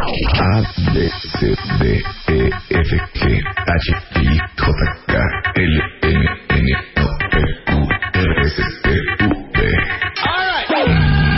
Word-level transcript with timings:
A, 0.00 0.62
B, 0.94 1.10
C, 1.38 1.54
D, 1.78 2.02
E, 2.28 2.50
F, 2.70 2.90
G, 3.14 3.42
H, 3.66 3.92
I, 4.16 4.38
J, 4.56 4.72
K, 5.06 5.14
L, 5.56 5.82
M, 6.02 6.24
N, 6.48 6.66
O, 6.96 7.08
P, 7.30 7.34
Q, 7.66 7.70
R, 8.14 8.46
S, 8.46 8.62
T, 8.82 8.86
U, 9.24 9.28
V. 9.52 9.58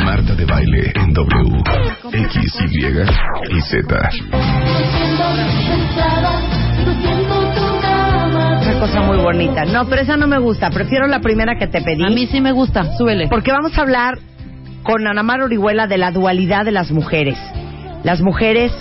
Marta 0.05 0.35
de 0.35 0.45
baile 0.45 0.93
en 0.95 1.13
W, 1.13 1.63
X, 2.13 2.37
Y 2.71 2.87
y 3.51 3.61
Z. 3.63 4.11
Una 8.63 8.81
cosa 8.81 9.01
muy 9.01 9.17
bonita. 9.19 9.65
No, 9.65 9.89
pero 9.89 10.03
esa 10.03 10.17
no 10.17 10.29
me 10.29 10.39
gusta. 10.39 10.71
Prefiero 10.71 11.09
la 11.09 11.19
primera 11.19 11.57
que 11.57 11.67
te 11.67 11.83
pedí. 11.83 12.05
A 12.05 12.11
mí 12.11 12.29
sí 12.29 12.41
me 12.41 12.53
gusta, 12.53 12.97
súbele. 12.97 13.27
Porque 13.29 13.51
vamos 13.51 13.77
a 13.77 13.81
hablar 13.81 14.19
con 14.85 15.07
Ana 15.07 15.23
Mar 15.25 15.43
Orihuela 15.43 15.89
de 15.89 15.99
la 15.99 16.13
dualidad 16.13 16.65
de 16.65 16.73
las 16.73 16.93
mujeres. 16.93 17.39
Las 18.05 18.21
mujeres 18.21 18.73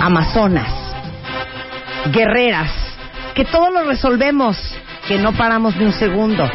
amazonas, 0.00 0.68
guerreras, 2.12 2.70
que 3.34 3.44
todo 3.44 3.70
lo 3.70 3.84
resolvemos, 3.84 4.56
que 5.06 5.18
no 5.18 5.32
paramos 5.32 5.76
ni 5.76 5.84
un 5.84 5.92
segundo, 5.92 6.50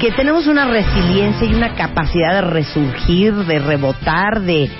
que 0.00 0.12
tenemos 0.12 0.46
una 0.46 0.66
resiliencia 0.66 1.46
y 1.46 1.54
una 1.54 1.74
capacidad 1.74 2.34
de 2.34 2.40
resurgir, 2.42 3.34
de 3.34 3.58
rebotar, 3.58 4.40
de, 4.40 4.70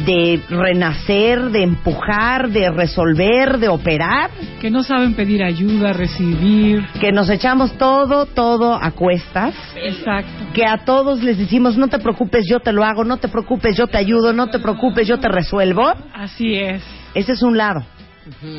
de 0.00 0.40
renacer, 0.50 1.50
de 1.50 1.62
empujar, 1.62 2.48
de 2.50 2.68
resolver, 2.70 3.58
de 3.58 3.68
operar, 3.68 4.30
Que 4.60 4.68
no 4.70 4.82
saben 4.82 5.14
pedir 5.14 5.42
ayuda, 5.44 5.92
recibir. 5.92 6.84
que 7.00 7.12
nos 7.12 7.30
echamos 7.30 7.78
todo, 7.78 8.26
todo 8.26 8.74
a 8.74 8.90
cuestas. 8.90 9.54
Exacto. 9.76 10.28
que 10.52 10.66
a 10.66 10.78
todos 10.84 11.22
les 11.22 11.38
decimos, 11.38 11.76
no 11.76 11.88
te 11.88 11.98
preocupes, 11.98 12.44
yo 12.48 12.60
te 12.60 12.72
lo 12.72 12.84
hago, 12.84 13.04
no 13.04 13.18
te 13.18 13.28
preocupes, 13.28 13.76
yo 13.76 13.86
te 13.86 13.98
ayudo, 13.98 14.32
no 14.32 14.48
te 14.48 14.58
preocupes, 14.58 15.06
yo 15.06 15.18
te 15.20 15.28
resuelvo. 15.28 15.92
Así 16.12 16.54
es. 16.54 16.82
Ese 17.14 17.32
es 17.32 17.42
un 17.42 17.56
lado, 17.56 17.84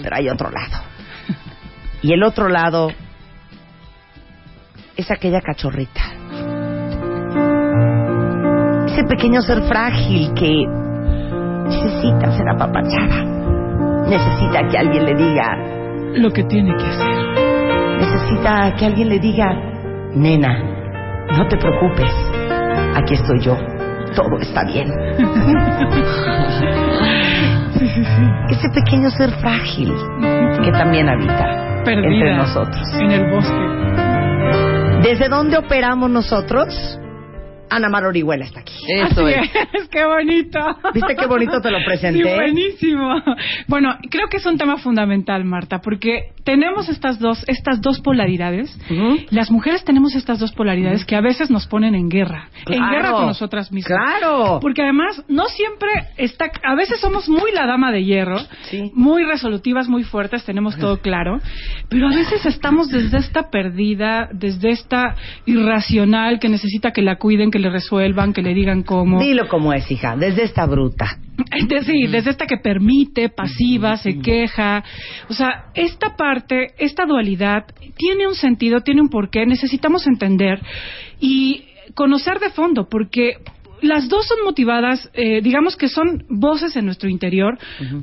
pero 0.03 0.15
hay 0.15 0.29
otro 0.29 0.49
lado. 0.51 0.83
Y 2.01 2.13
el 2.13 2.23
otro 2.23 2.47
lado 2.49 2.89
es 4.95 5.11
aquella 5.11 5.41
cachorrita. 5.41 6.01
Ese 8.87 9.03
pequeño 9.03 9.41
ser 9.41 9.63
frágil 9.63 10.33
que 10.33 10.63
necesita 11.65 12.31
ser 12.31 12.47
apapachada. 12.49 13.23
Necesita 14.07 14.67
que 14.69 14.77
alguien 14.77 15.05
le 15.05 15.15
diga, 15.15 15.57
Lo 16.15 16.31
que 16.31 16.43
tiene 16.43 16.75
que 16.77 16.85
hacer. 16.85 17.17
necesita 17.99 18.73
que 18.75 18.85
alguien 18.85 19.09
le 19.09 19.19
diga, 19.19 19.47
nena, 20.13 20.57
no 21.37 21.47
te 21.47 21.57
preocupes, 21.57 22.11
aquí 22.95 23.15
estoy 23.15 23.39
yo, 23.41 23.57
todo 24.15 24.37
está 24.39 24.63
bien. 24.65 24.89
Ese 28.49 28.69
pequeño 28.69 29.09
ser 29.11 29.31
frágil 29.41 29.93
que 30.63 30.71
también 30.71 31.09
habita 31.09 31.81
Perdida 31.83 32.07
entre 32.07 32.37
nosotros. 32.37 32.81
En 32.99 33.11
el 33.11 33.29
bosque. 33.31 33.65
¿Desde 35.03 35.27
dónde 35.29 35.57
operamos 35.57 36.09
nosotros? 36.09 36.99
Ana 37.69 37.89
Mar 37.89 38.05
Orihuela 38.05 38.45
está 38.45 38.61
aquí. 38.61 38.74
Eso 38.87 39.25
Así 39.25 39.33
es. 39.35 39.49
es. 39.73 39.87
¡Qué 39.89 40.05
bonito! 40.05 40.59
¿Viste 40.93 41.15
qué 41.15 41.25
bonito 41.27 41.61
te 41.61 41.71
lo 41.71 41.77
presenté? 41.85 42.23
Sí, 42.23 42.29
buenísimo. 42.35 43.15
Bueno, 43.67 43.97
creo 44.09 44.27
que 44.29 44.37
es 44.37 44.45
un 44.45 44.57
tema 44.57 44.77
fundamental, 44.77 45.43
Marta, 45.45 45.79
porque 45.79 46.31
tenemos 46.43 46.89
estas 46.89 47.19
dos, 47.19 47.43
estas 47.47 47.81
dos 47.81 47.99
polaridades. 48.01 48.77
Las 49.31 49.51
mujeres 49.51 49.83
tenemos 49.83 50.15
estas 50.15 50.39
dos 50.39 50.51
polaridades 50.51 51.05
que 51.05 51.15
a 51.15 51.21
veces 51.21 51.49
nos 51.49 51.67
ponen 51.67 51.95
en 51.95 52.09
guerra. 52.09 52.49
En 52.67 52.83
guerra 52.89 53.11
con 53.11 53.27
nosotras 53.27 53.71
mismas. 53.71 53.97
Claro. 53.99 54.59
Porque 54.61 54.81
además 54.83 55.23
no 55.27 55.45
siempre 55.45 55.89
está, 56.17 56.51
a 56.63 56.75
veces 56.75 56.99
somos 56.99 57.27
muy 57.29 57.51
la 57.51 57.65
dama 57.65 57.91
de 57.91 58.03
hierro, 58.03 58.37
Sí. 58.69 58.91
muy 58.93 59.23
resolutivas, 59.23 59.87
muy 59.87 60.03
fuertes, 60.03 60.43
tenemos 60.45 60.77
todo 60.77 60.99
claro, 61.01 61.39
pero 61.89 62.07
a 62.07 62.15
veces 62.15 62.45
estamos 62.45 62.89
desde 62.89 63.17
esta 63.17 63.49
perdida, 63.49 64.29
desde 64.31 64.69
esta 64.69 65.15
irracional 65.45 66.39
que 66.39 66.49
necesita 66.49 66.91
que 66.91 67.01
la 67.01 67.17
cuiden, 67.17 67.51
que 67.51 67.59
le 67.59 67.69
resuelvan, 67.69 68.33
que 68.33 68.41
le 68.41 68.53
digan 68.53 68.74
cómo. 68.83 69.19
Dilo 69.19 69.47
como 69.47 69.73
es, 69.73 69.89
hija, 69.91 70.15
desde 70.15 70.43
esta 70.43 70.65
bruta. 70.65 71.19
Sí, 71.85 72.07
desde 72.07 72.31
esta 72.31 72.47
que 72.47 72.57
permite, 72.57 73.29
pasiva, 73.29 73.97
se 73.97 74.19
queja. 74.19 74.83
O 75.29 75.33
sea, 75.33 75.65
esta 75.73 76.15
parte, 76.15 76.73
esta 76.77 77.05
dualidad, 77.05 77.65
tiene 77.97 78.27
un 78.27 78.35
sentido, 78.35 78.81
tiene 78.81 79.01
un 79.01 79.09
porqué. 79.09 79.45
Necesitamos 79.45 80.07
entender 80.07 80.61
y 81.19 81.65
conocer 81.93 82.39
de 82.39 82.49
fondo, 82.49 82.87
porque 82.89 83.37
las 83.81 84.07
dos 84.09 84.25
son 84.27 84.43
motivadas, 84.43 85.09
eh, 85.13 85.41
digamos 85.41 85.75
que 85.75 85.87
son 85.87 86.25
voces 86.29 86.75
en 86.75 86.85
nuestro 86.85 87.09
interior, 87.09 87.57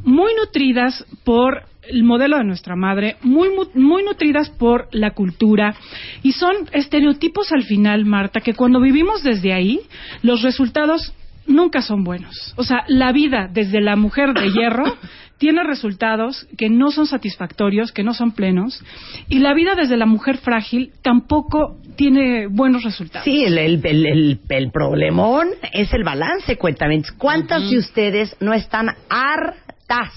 muy 0.04 0.32
nutridas 0.34 1.04
por 1.24 1.62
el 1.82 2.04
modelo 2.04 2.38
de 2.38 2.44
nuestra 2.44 2.76
madre, 2.76 3.16
muy, 3.22 3.48
mu- 3.48 3.66
muy 3.74 4.04
nutridas 4.04 4.50
por 4.50 4.88
la 4.92 5.10
cultura 5.12 5.74
y 6.22 6.32
son 6.32 6.52
estereotipos 6.72 7.50
al 7.52 7.64
final, 7.64 8.04
Marta, 8.04 8.40
que 8.40 8.54
cuando 8.54 8.80
vivimos 8.80 9.22
desde 9.24 9.52
ahí, 9.52 9.80
los 10.22 10.42
resultados 10.42 11.12
nunca 11.46 11.82
son 11.82 12.04
buenos. 12.04 12.54
O 12.56 12.62
sea, 12.62 12.84
la 12.86 13.10
vida 13.10 13.48
desde 13.52 13.80
la 13.80 13.96
mujer 13.96 14.32
de 14.32 14.52
hierro 14.52 14.84
tiene 15.42 15.64
resultados 15.64 16.46
que 16.56 16.70
no 16.70 16.92
son 16.92 17.06
satisfactorios, 17.08 17.90
que 17.90 18.04
no 18.04 18.14
son 18.14 18.30
plenos, 18.30 18.80
y 19.28 19.40
la 19.40 19.52
vida 19.54 19.74
desde 19.74 19.96
la 19.96 20.06
mujer 20.06 20.36
frágil 20.38 20.92
tampoco 21.02 21.78
tiene 21.96 22.46
buenos 22.46 22.84
resultados. 22.84 23.24
Sí, 23.24 23.42
el, 23.42 23.58
el, 23.58 23.84
el, 23.84 24.38
el- 24.48 24.70
problemón 24.70 25.48
es 25.72 25.92
el 25.94 26.04
balance, 26.04 26.56
cuéntame. 26.56 27.02
¿Cuántas 27.18 27.68
de 27.68 27.76
ustedes 27.76 28.36
no 28.38 28.52
están 28.54 28.90
hartas 29.10 30.12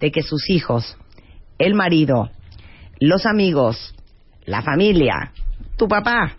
de 0.00 0.10
que 0.10 0.22
sus 0.22 0.50
hijos, 0.50 0.96
el 1.58 1.74
marido, 1.74 2.28
los 2.98 3.26
amigos, 3.26 3.94
la 4.44 4.60
familia, 4.62 5.30
tu 5.76 5.86
papá, 5.86 6.34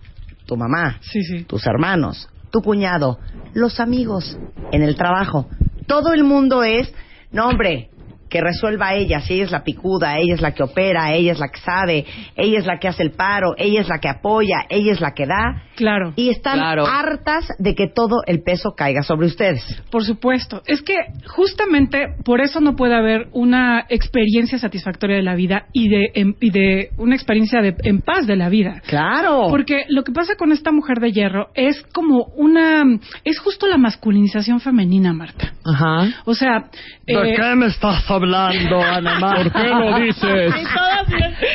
tu 0.46 0.58
mamá, 0.58 0.98
Sí, 1.00 1.22
sí. 1.24 1.44
tus 1.46 1.66
hermanos, 1.66 2.28
tu 2.52 2.59
cuñado, 2.62 3.18
los 3.54 3.80
amigos, 3.80 4.38
en 4.74 4.84
el 4.84 4.98
trabajo, 4.98 5.48
todo 5.88 6.12
el 6.12 6.25
mundo 6.25 6.66
es, 6.66 6.94
no 7.32 7.48
hombre, 7.50 7.94
que 8.30 8.42
resuelva 8.42 8.94
ella, 8.94 9.22
si 9.22 9.36
ella 9.36 9.46
es 9.46 9.52
la 9.52 9.64
picuda, 9.64 10.18
ella 10.18 10.34
es 10.36 10.42
la 10.42 10.54
que 10.54 10.64
opera, 10.64 11.14
ella 11.14 11.32
es 11.32 11.40
la 11.40 11.48
que 11.50 11.60
sabe, 11.60 12.06
ella 12.36 12.60
es 12.60 12.66
la 12.66 12.80
que 12.80 12.88
hace 12.88 13.04
el 13.04 13.12
paro, 13.12 13.54
ella 13.58 13.82
es 13.82 13.88
la 13.88 14.00
que 14.00 14.10
apoya, 14.10 14.66
ella 14.70 14.92
es 14.92 15.02
la 15.02 15.12
que 15.14 15.26
da, 15.26 15.64
Claro. 15.76 16.14
y 16.16 16.30
están 16.30 16.56
Claro. 16.58 16.86
hartas 16.88 17.48
de 17.60 17.76
que 17.76 17.88
todo 17.88 18.18
el 18.26 18.42
peso 18.44 18.74
caiga 18.76 19.04
sobre 19.04 19.28
ustedes. 19.28 19.64
Por 19.92 20.04
supuesto. 20.04 20.62
Es 20.66 20.82
que 20.82 20.96
justamente 21.28 22.08
por 22.26 22.42
eso 22.42 22.60
no 22.62 22.76
puede 22.76 22.96
haber 22.96 23.28
una 23.32 23.86
experiencia 23.90 24.58
satisfactoria 24.58 25.18
de 25.18 25.24
la 25.24 25.36
vida 25.36 25.66
y 25.74 25.88
de, 25.90 26.12
en- 26.16 26.36
y 26.42 26.50
de 26.50 26.90
una 26.98 27.16
experiencia 27.16 27.62
de, 27.62 27.76
en 27.84 28.02
paz 28.02 28.26
de 28.28 28.36
la 28.36 28.50
vida. 28.50 28.82
Claro. 28.88 29.48
Porque 29.50 29.84
lo 29.90 30.04
que 30.04 30.12
pasa 30.12 30.36
con 30.36 30.52
esta 30.52 30.72
mujer 30.72 31.00
de 31.00 31.12
hierro 31.12 31.48
es 31.54 31.82
como 31.94 32.26
una... 32.36 32.84
Es 33.24 33.40
justo 33.40 33.68
la 33.68 33.78
masculinización 33.78 34.60
femenina, 34.60 35.14
Marta. 35.14 35.54
Ajá. 35.66 36.10
O 36.26 36.34
sea... 36.34 36.66
eh, 37.06 37.56
me 37.56 37.68
estás 37.68 38.04
hablando, 38.10 38.17
Ana 38.82 39.20
Mar? 39.20 39.44
¿Por 39.44 39.52
qué 39.54 39.68
lo 39.70 40.00
dices? 40.00 40.54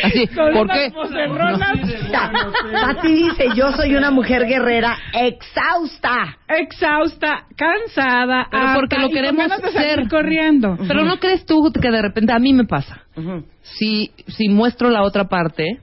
Así, 0.04 0.26
con 0.28 0.52
¿por 0.52 0.66
unas 0.66 0.78
qué? 0.78 0.92
Pati 2.72 3.08
dice, 3.12 3.46
yo 3.54 3.72
soy 3.72 3.94
una 3.94 4.10
mujer 4.10 4.46
guerrera 4.46 4.96
exhausta. 5.12 6.36
exhausta, 6.48 7.46
cansada, 7.56 8.46
Pero 8.50 8.62
harta 8.62 8.74
porque 8.74 8.98
lo 8.98 9.08
queremos 9.10 9.46
ser. 9.72 10.08
corriendo. 10.08 10.76
Pero 10.86 11.04
no 11.04 11.18
crees 11.18 11.44
tú 11.46 11.72
que 11.72 11.90
de 11.90 12.02
repente 12.02 12.32
a 12.32 12.38
mí 12.38 12.52
me 12.52 12.64
pasa. 12.64 13.02
Si, 13.62 14.10
si 14.28 14.48
muestro 14.48 14.90
la 14.90 15.02
otra 15.02 15.24
parte, 15.28 15.78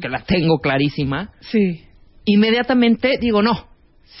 que 0.00 0.08
la 0.08 0.20
tengo 0.20 0.58
clarísima, 0.58 1.30
Sí, 1.40 1.84
inmediatamente 2.24 3.18
digo 3.20 3.42
no. 3.42 3.69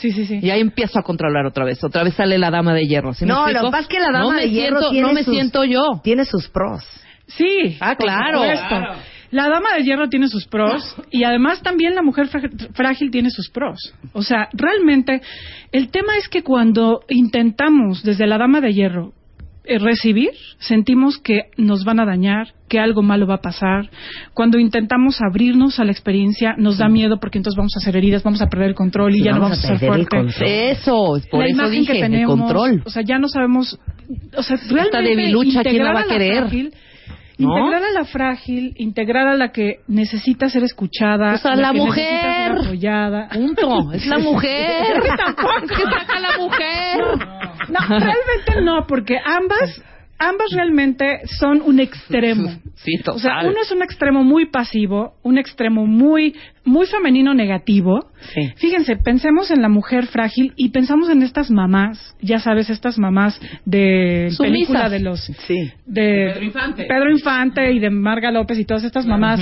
Sí, 0.00 0.12
sí, 0.12 0.26
sí. 0.26 0.38
Y 0.42 0.50
ahí 0.50 0.60
empiezo 0.60 0.98
a 0.98 1.02
controlar 1.02 1.46
otra 1.46 1.64
vez. 1.64 1.82
Otra 1.84 2.02
vez 2.02 2.14
sale 2.14 2.38
la 2.38 2.50
dama 2.50 2.74
de 2.74 2.86
hierro. 2.86 3.14
¿sí 3.14 3.24
me 3.24 3.32
No, 3.32 3.46
lo 3.46 3.60
que 3.66 3.70
pasa 3.70 3.80
es 3.80 3.86
que 3.88 4.00
la 4.00 4.10
dama 4.12 4.32
no 4.34 4.40
de 4.40 4.50
hierro 4.50 4.78
siento, 4.78 4.90
tiene 4.90 5.06
No 5.06 5.12
me 5.14 5.22
sus- 5.24 5.34
siento 5.34 5.64
yo. 5.64 6.00
Tiene 6.02 6.24
sus 6.24 6.48
pros. 6.48 6.82
Sí. 7.26 7.76
Ah, 7.80 7.94
por 7.96 8.06
claro. 8.06 8.42
La 9.30 9.48
dama 9.48 9.74
de 9.76 9.84
hierro 9.84 10.08
tiene 10.08 10.26
sus 10.26 10.48
pros 10.48 10.96
y 11.12 11.22
además 11.22 11.62
también 11.62 11.94
la 11.94 12.02
mujer 12.02 12.28
frá- 12.28 12.50
frágil 12.74 13.12
tiene 13.12 13.30
sus 13.30 13.48
pros. 13.48 13.94
O 14.12 14.22
sea, 14.22 14.48
realmente 14.52 15.20
el 15.70 15.90
tema 15.92 16.16
es 16.18 16.28
que 16.28 16.42
cuando 16.42 17.02
intentamos 17.08 18.02
desde 18.02 18.26
la 18.26 18.38
dama 18.38 18.60
de 18.60 18.72
hierro 18.72 19.12
recibir, 19.64 20.30
sentimos 20.58 21.18
que 21.18 21.42
nos 21.56 21.84
van 21.84 22.00
a 22.00 22.04
dañar, 22.06 22.48
que 22.68 22.78
algo 22.80 23.02
malo 23.02 23.26
va 23.26 23.34
a 23.36 23.40
pasar. 23.40 23.90
Cuando 24.34 24.58
intentamos 24.58 25.20
abrirnos 25.20 25.78
a 25.80 25.84
la 25.84 25.92
experiencia, 25.92 26.54
nos 26.56 26.78
da 26.78 26.88
miedo 26.88 27.18
porque 27.20 27.38
entonces 27.38 27.56
vamos 27.56 27.72
a 27.76 27.78
hacer 27.80 27.96
heridas, 27.96 28.22
vamos 28.22 28.40
a 28.42 28.46
perder 28.46 28.68
el 28.70 28.74
control 28.74 29.12
y 29.14 29.18
Sí, 29.18 29.24
ya 29.24 29.32
no 29.32 29.40
vamos 29.40 29.58
vamos 29.62 29.64
a 29.70 29.74
a 29.74 29.78
ser 29.78 29.88
el 29.90 30.06
fuertes. 30.06 30.36
Eso, 30.40 31.20
por 31.30 31.40
la 31.40 31.46
eso 31.46 31.54
imagen 31.54 31.80
dije, 31.80 31.92
que 31.92 31.98
el 32.00 32.04
tenemos, 32.10 32.36
control. 32.38 32.82
o 32.84 32.90
sea, 32.90 33.02
ya 33.02 33.18
no 33.18 33.28
sabemos, 33.28 33.78
o 34.36 34.42
sea, 34.42 34.56
realmente 34.68 35.02
debilucha, 35.02 35.62
¿quién 35.62 35.84
la 35.84 35.92
va 35.92 36.00
a 36.00 36.04
querer? 36.06 36.38
frágil, 36.44 36.74
¿No? 37.38 37.56
Integrar 37.56 37.82
a 37.84 37.90
la 37.92 38.04
frágil, 38.04 38.74
integrar 38.76 39.26
a 39.28 39.34
la 39.34 39.50
que 39.50 39.76
necesita 39.88 40.50
ser 40.50 40.62
escuchada, 40.62 41.32
O 41.32 41.38
sea, 41.38 41.56
la 41.56 41.72
que 41.72 41.78
mujer. 41.78 42.04
necesita 42.04 42.54
ser 42.58 42.66
apoyada. 42.66 43.28
Punto. 43.32 43.92
Es 43.94 44.06
la 44.06 44.18
mujer. 44.30 44.86
Tampoco. 45.16 45.48
Que 45.68 45.82
saca 45.84 46.20
la 46.20 46.36
mujer. 46.38 46.98
No, 47.00 47.39
realmente 47.78 48.60
no, 48.62 48.86
porque 48.86 49.18
ambas 49.24 49.82
ambas 50.20 50.48
realmente 50.54 51.20
son 51.38 51.60
un 51.62 51.80
extremo. 51.80 52.48
Sí, 52.80 52.96
total. 52.96 53.16
O 53.16 53.18
sea, 53.18 53.40
uno 53.42 53.56
es 53.62 53.70
un 53.72 53.82
extremo 53.82 54.24
muy 54.24 54.46
pasivo, 54.46 55.12
un 55.22 55.36
extremo 55.36 55.84
muy 55.84 56.34
muy 56.64 56.86
femenino 56.86 57.34
negativo. 57.34 58.10
Sí. 58.34 58.52
Fíjense, 58.56 58.96
pensemos 58.96 59.50
en 59.50 59.62
la 59.62 59.68
mujer 59.68 60.06
frágil 60.06 60.52
y 60.56 60.68
pensamos 60.70 61.08
en 61.08 61.22
estas 61.22 61.50
mamás, 61.50 62.14
ya 62.20 62.38
sabes, 62.38 62.68
estas 62.70 62.98
mamás 62.98 63.40
de 63.64 64.28
Sumisas. 64.30 64.38
película 64.38 64.88
de 64.90 65.00
los 65.00 65.20
Sí. 65.46 65.70
de 65.86 66.30
Pedro 66.32 66.44
Infante. 66.44 66.84
Pedro 66.84 67.10
Infante 67.10 67.72
y 67.72 67.78
de 67.80 67.90
Marga 67.90 68.30
López 68.30 68.58
y 68.58 68.64
todas 68.64 68.84
estas 68.84 69.06
mamás 69.06 69.40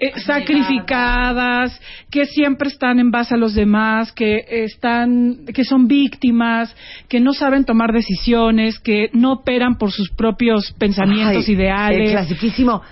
eh, 0.00 0.12
sacrificadas, 0.24 1.78
que 2.10 2.26
siempre 2.26 2.68
están 2.68 2.98
en 2.98 3.10
base 3.10 3.34
a 3.34 3.38
los 3.38 3.54
demás, 3.54 4.12
que 4.12 4.44
están, 4.48 5.44
que 5.52 5.64
son 5.64 5.86
víctimas, 5.88 6.74
que 7.08 7.20
no 7.20 7.32
saben 7.32 7.64
tomar 7.64 7.92
decisiones, 7.92 8.78
que 8.78 9.10
no 9.12 9.32
operan 9.32 9.76
por 9.76 9.90
sus 9.90 10.10
propios 10.20 10.70
pensamientos 10.78 11.48
Ay, 11.48 11.54
El 11.54 11.60
ideales. 11.60 12.10
clasiquísimo. 12.10 12.82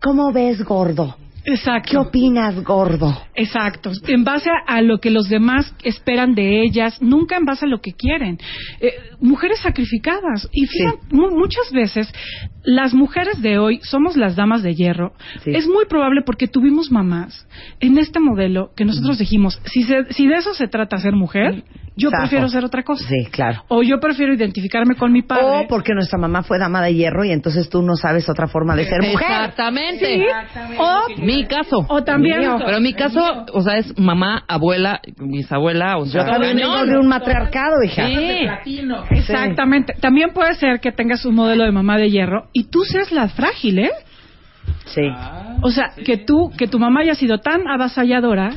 ¿Cómo 0.00 0.32
ves, 0.32 0.64
gordo? 0.64 1.14
¿Qué 1.50 1.56
Exacto. 1.56 2.00
opinas, 2.02 2.62
gordo? 2.62 3.16
Exacto, 3.34 3.90
en 4.08 4.24
base 4.24 4.50
a, 4.50 4.76
a 4.76 4.82
lo 4.82 4.98
que 4.98 5.10
los 5.10 5.28
demás 5.28 5.74
esperan 5.82 6.34
de 6.34 6.62
ellas, 6.62 7.00
nunca 7.02 7.36
en 7.36 7.44
base 7.44 7.64
a 7.64 7.68
lo 7.68 7.80
que 7.80 7.92
quieren. 7.92 8.38
Eh, 8.80 8.92
mujeres 9.20 9.60
sacrificadas. 9.60 10.48
Y 10.52 10.66
fíjate, 10.66 10.98
mu- 11.10 11.30
muchas 11.30 11.70
veces 11.72 12.12
las 12.62 12.92
mujeres 12.94 13.40
de 13.40 13.58
hoy 13.58 13.80
somos 13.82 14.16
las 14.16 14.36
damas 14.36 14.62
de 14.62 14.74
hierro. 14.74 15.12
Sí. 15.44 15.52
Es 15.54 15.66
muy 15.66 15.86
probable 15.86 16.22
porque 16.24 16.46
tuvimos 16.46 16.90
mamás 16.90 17.46
en 17.80 17.98
este 17.98 18.20
modelo 18.20 18.70
que 18.76 18.84
nosotros 18.84 19.18
dijimos, 19.18 19.60
si, 19.64 19.82
se- 19.84 20.12
si 20.12 20.26
de 20.26 20.34
eso 20.36 20.54
se 20.54 20.68
trata 20.68 20.98
ser 20.98 21.14
mujer, 21.14 21.64
yo 21.96 22.10
prefiero 22.10 22.48
ser 22.48 22.64
otra 22.64 22.82
cosa. 22.82 23.06
Sí, 23.06 23.26
claro. 23.30 23.62
O 23.68 23.82
yo 23.82 23.98
prefiero 24.00 24.32
identificarme 24.32 24.94
con 24.94 25.12
mi 25.12 25.22
padre. 25.22 25.64
O 25.66 25.68
porque 25.68 25.92
nuestra 25.92 26.18
mamá 26.18 26.42
fue 26.42 26.58
dama 26.58 26.82
de 26.82 26.94
hierro 26.94 27.24
y 27.24 27.30
entonces 27.30 27.68
tú 27.68 27.82
no 27.82 27.94
sabes 27.96 28.28
otra 28.28 28.46
forma 28.46 28.74
de 28.74 28.84
ser 28.86 29.02
mujer. 29.02 29.26
Exactamente. 29.28 30.06
Sí. 30.18 30.24
O, 30.78 31.20
Mi 31.40 31.46
caso. 31.46 31.86
o 31.88 32.02
también... 32.02 32.40
Pero 32.64 32.80
mi 32.80 32.94
caso, 32.94 33.20
o 33.52 33.62
sea, 33.62 33.78
es 33.78 33.98
mamá, 33.98 34.44
abuela, 34.48 35.00
bisabuela, 35.18 35.96
o 35.98 36.06
sea, 36.06 36.24
Yo 36.24 36.30
también 36.32 36.56
vengo 36.56 36.84
de 36.84 36.98
un 36.98 37.06
matriarcado, 37.06 37.82
hija. 37.84 38.06
Sí. 38.06 38.76
Exactamente. 39.10 39.94
También 40.00 40.30
puede 40.30 40.54
ser 40.54 40.80
que 40.80 40.92
tengas 40.92 41.24
un 41.24 41.34
modelo 41.34 41.64
de 41.64 41.72
mamá 41.72 41.98
de 41.98 42.10
hierro 42.10 42.48
y 42.52 42.64
tú 42.64 42.84
seas 42.84 43.12
la 43.12 43.28
frágil, 43.28 43.80
¿eh? 43.80 43.90
Sí. 44.86 45.02
O 45.62 45.70
sea, 45.70 45.92
que 46.04 46.16
tú, 46.16 46.50
que 46.56 46.66
tu 46.66 46.78
mamá 46.78 47.00
haya 47.00 47.14
sido 47.14 47.38
tan 47.38 47.68
avasalladora, 47.68 48.52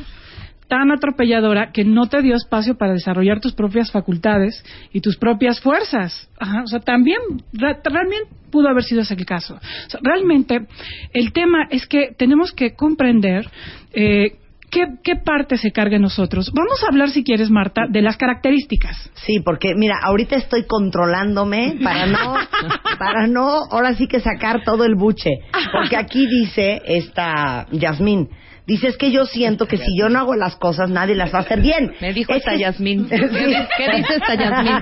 tan 0.68 0.90
atropelladora, 0.90 1.72
que 1.72 1.84
no 1.84 2.06
te 2.06 2.22
dio 2.22 2.34
espacio 2.36 2.76
para 2.76 2.92
desarrollar 2.94 3.40
tus 3.40 3.52
propias 3.54 3.90
facultades 3.90 4.64
y 4.92 5.00
tus 5.00 5.16
propias 5.16 5.60
fuerzas. 5.60 6.28
Ajá, 6.38 6.62
o 6.62 6.66
sea, 6.66 6.80
también, 6.80 7.18
re- 7.52 7.78
realmente 7.84 8.28
pudo 8.50 8.68
haber 8.68 8.84
sido 8.84 9.02
ese 9.02 9.14
el 9.14 9.26
caso. 9.26 9.54
O 9.56 9.90
sea, 9.90 10.00
realmente, 10.02 10.66
el 11.12 11.32
tema 11.32 11.66
es 11.70 11.86
que 11.86 12.10
tenemos 12.16 12.52
que 12.52 12.74
comprender 12.74 13.48
eh, 13.92 14.36
qué, 14.70 14.86
qué 15.02 15.16
parte 15.16 15.56
se 15.56 15.70
carga 15.72 15.96
en 15.96 16.02
nosotros. 16.02 16.50
Vamos 16.54 16.82
a 16.82 16.88
hablar, 16.90 17.10
si 17.10 17.22
quieres, 17.24 17.50
Marta, 17.50 17.82
de 17.88 18.02
las 18.02 18.16
características. 18.16 19.10
Sí, 19.14 19.40
porque 19.44 19.74
mira, 19.76 19.96
ahorita 20.02 20.36
estoy 20.36 20.64
controlándome 20.64 21.76
para 21.82 22.06
no, 22.06 22.34
para 22.98 23.26
no, 23.26 23.58
ahora 23.70 23.94
sí 23.94 24.06
que 24.06 24.20
sacar 24.20 24.62
todo 24.64 24.84
el 24.84 24.94
buche. 24.94 25.30
Porque 25.72 25.96
aquí 25.96 26.26
dice 26.26 26.80
esta 26.86 27.66
Yasmín, 27.70 28.28
dice 28.66 28.88
es 28.88 28.96
que 28.96 29.10
yo 29.10 29.26
siento 29.26 29.66
que 29.66 29.76
si 29.76 29.98
yo 29.98 30.08
no 30.08 30.18
hago 30.20 30.34
las 30.34 30.56
cosas 30.56 30.88
nadie 30.90 31.14
las 31.14 31.32
va 31.34 31.38
a 31.38 31.42
hacer 31.42 31.60
bien. 31.60 31.92
Me 32.00 32.12
dijo 32.12 32.32
Es 32.32 32.38
esta 32.38 32.52
que- 32.52 32.58
Yasmín. 32.60 33.06
¿Qué, 33.08 33.16
Sí. 33.28 33.96
dice- 33.96 34.14
esta 34.16 34.34
Yasmín? 34.34 34.74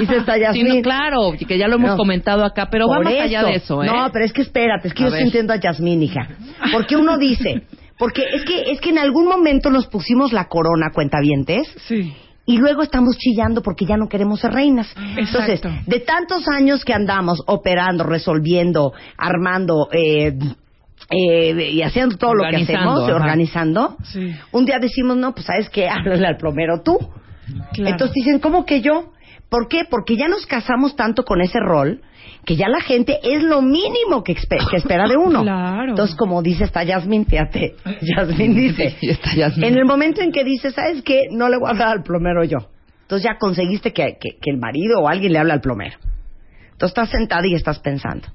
Dice 0.00 0.16
esta 0.16 0.34
Sí, 0.34 0.40
Yasmín. 0.40 0.76
no, 0.76 0.82
claro, 0.82 1.32
que 1.46 1.58
ya 1.58 1.68
lo 1.68 1.76
hemos 1.76 1.90
No. 1.92 1.96
comentado 1.96 2.44
acá, 2.44 2.68
pero 2.70 2.88
va 2.88 2.96
Por 2.96 3.04
más 3.04 3.14
allá 3.14 3.42
de 3.44 3.54
eso, 3.54 3.82
¿eh? 3.82 3.86
No, 3.86 4.10
pero 4.12 4.24
es 4.24 4.32
que 4.32 4.42
espérate, 4.42 4.88
es 4.88 4.94
que 4.94 5.04
A 5.04 5.06
yo 5.06 5.12
ver. 5.12 5.18
estoy 5.20 5.28
entiendo 5.28 5.52
a 5.52 5.56
Yasmín, 5.56 6.02
hija. 6.02 6.28
Porque 6.72 6.96
uno 6.96 7.18
dice, 7.18 7.62
porque 7.98 8.24
es 8.34 8.44
que 8.44 8.70
es 8.72 8.80
que 8.80 8.90
en 8.90 8.98
algún 8.98 9.26
momento 9.26 9.70
nos 9.70 9.86
pusimos 9.86 10.32
la 10.32 10.48
corona, 10.48 10.90
cuentavientes, 10.92 11.68
Sí. 11.86 12.12
y 12.46 12.56
luego 12.58 12.82
estamos 12.82 13.16
chillando 13.18 13.62
porque 13.62 13.84
ya 13.86 13.96
no 13.96 14.08
queremos 14.08 14.40
ser 14.40 14.52
reinas. 14.52 14.92
Entonces, 15.16 15.60
Exacto. 15.60 15.70
de 15.86 16.00
tantos 16.00 16.48
años 16.48 16.84
que 16.84 16.92
andamos 16.92 17.40
operando, 17.46 18.04
resolviendo, 18.04 18.92
armando 19.16 19.88
eh, 19.92 20.32
eh, 21.12 21.70
y 21.72 21.82
haciendo 21.82 22.16
todo 22.16 22.34
lo 22.34 22.44
que 22.50 22.56
hacemos, 22.56 23.02
ajá. 23.04 23.14
organizando, 23.14 23.96
Sí. 24.04 24.32
un 24.52 24.64
día 24.64 24.78
decimos, 24.80 25.16
no, 25.16 25.32
pues 25.34 25.46
sabes 25.46 25.68
qué, 25.70 25.88
háblale 25.88 26.26
al 26.26 26.36
plomero 26.36 26.82
tú. 26.82 26.98
Claro. 27.72 27.90
Entonces 27.90 28.14
dicen, 28.14 28.38
¿cómo 28.40 28.64
que 28.64 28.80
yo? 28.80 29.12
¿Por 29.48 29.68
qué? 29.68 29.84
Porque 29.88 30.16
ya 30.16 30.28
nos 30.28 30.46
casamos 30.46 30.96
tanto 30.96 31.24
con 31.24 31.40
ese 31.42 31.58
rol 31.60 32.00
que 32.46 32.56
ya 32.56 32.68
la 32.68 32.80
gente 32.80 33.18
es 33.22 33.42
lo 33.42 33.60
mínimo 33.62 34.24
que, 34.24 34.34
espe- 34.34 34.66
que 34.70 34.76
espera 34.78 35.06
de 35.06 35.16
uno. 35.16 35.42
Claro. 35.42 35.90
Entonces, 35.90 36.16
como 36.16 36.42
dice 36.42 36.64
esta 36.64 36.82
Yasmin, 36.82 37.26
fíjate, 37.26 37.74
Yasmin 38.00 38.54
dice, 38.56 38.96
en 39.58 39.76
el 39.76 39.84
momento 39.84 40.22
en 40.22 40.32
que 40.32 40.42
dice, 40.44 40.70
¿sabes 40.70 41.02
qué? 41.02 41.24
No 41.30 41.48
le 41.48 41.58
voy 41.58 41.68
a 41.68 41.70
hablar 41.72 41.88
al 41.88 42.02
plomero 42.02 42.42
yo. 42.44 42.58
Entonces 43.02 43.24
ya 43.30 43.36
conseguiste 43.38 43.92
que, 43.92 44.16
que- 44.20 44.38
que 44.40 44.50
el 44.50 44.56
marido 44.58 45.00
o 45.00 45.08
alguien 45.08 45.32
le 45.32 45.38
hable 45.38 45.52
al 45.52 45.60
plomero. 45.60 45.98
Entonces 46.72 46.90
estás 46.98 47.10
sentada 47.10 47.42
y 47.46 47.54
estás 47.54 47.78
pensando, 47.80 48.26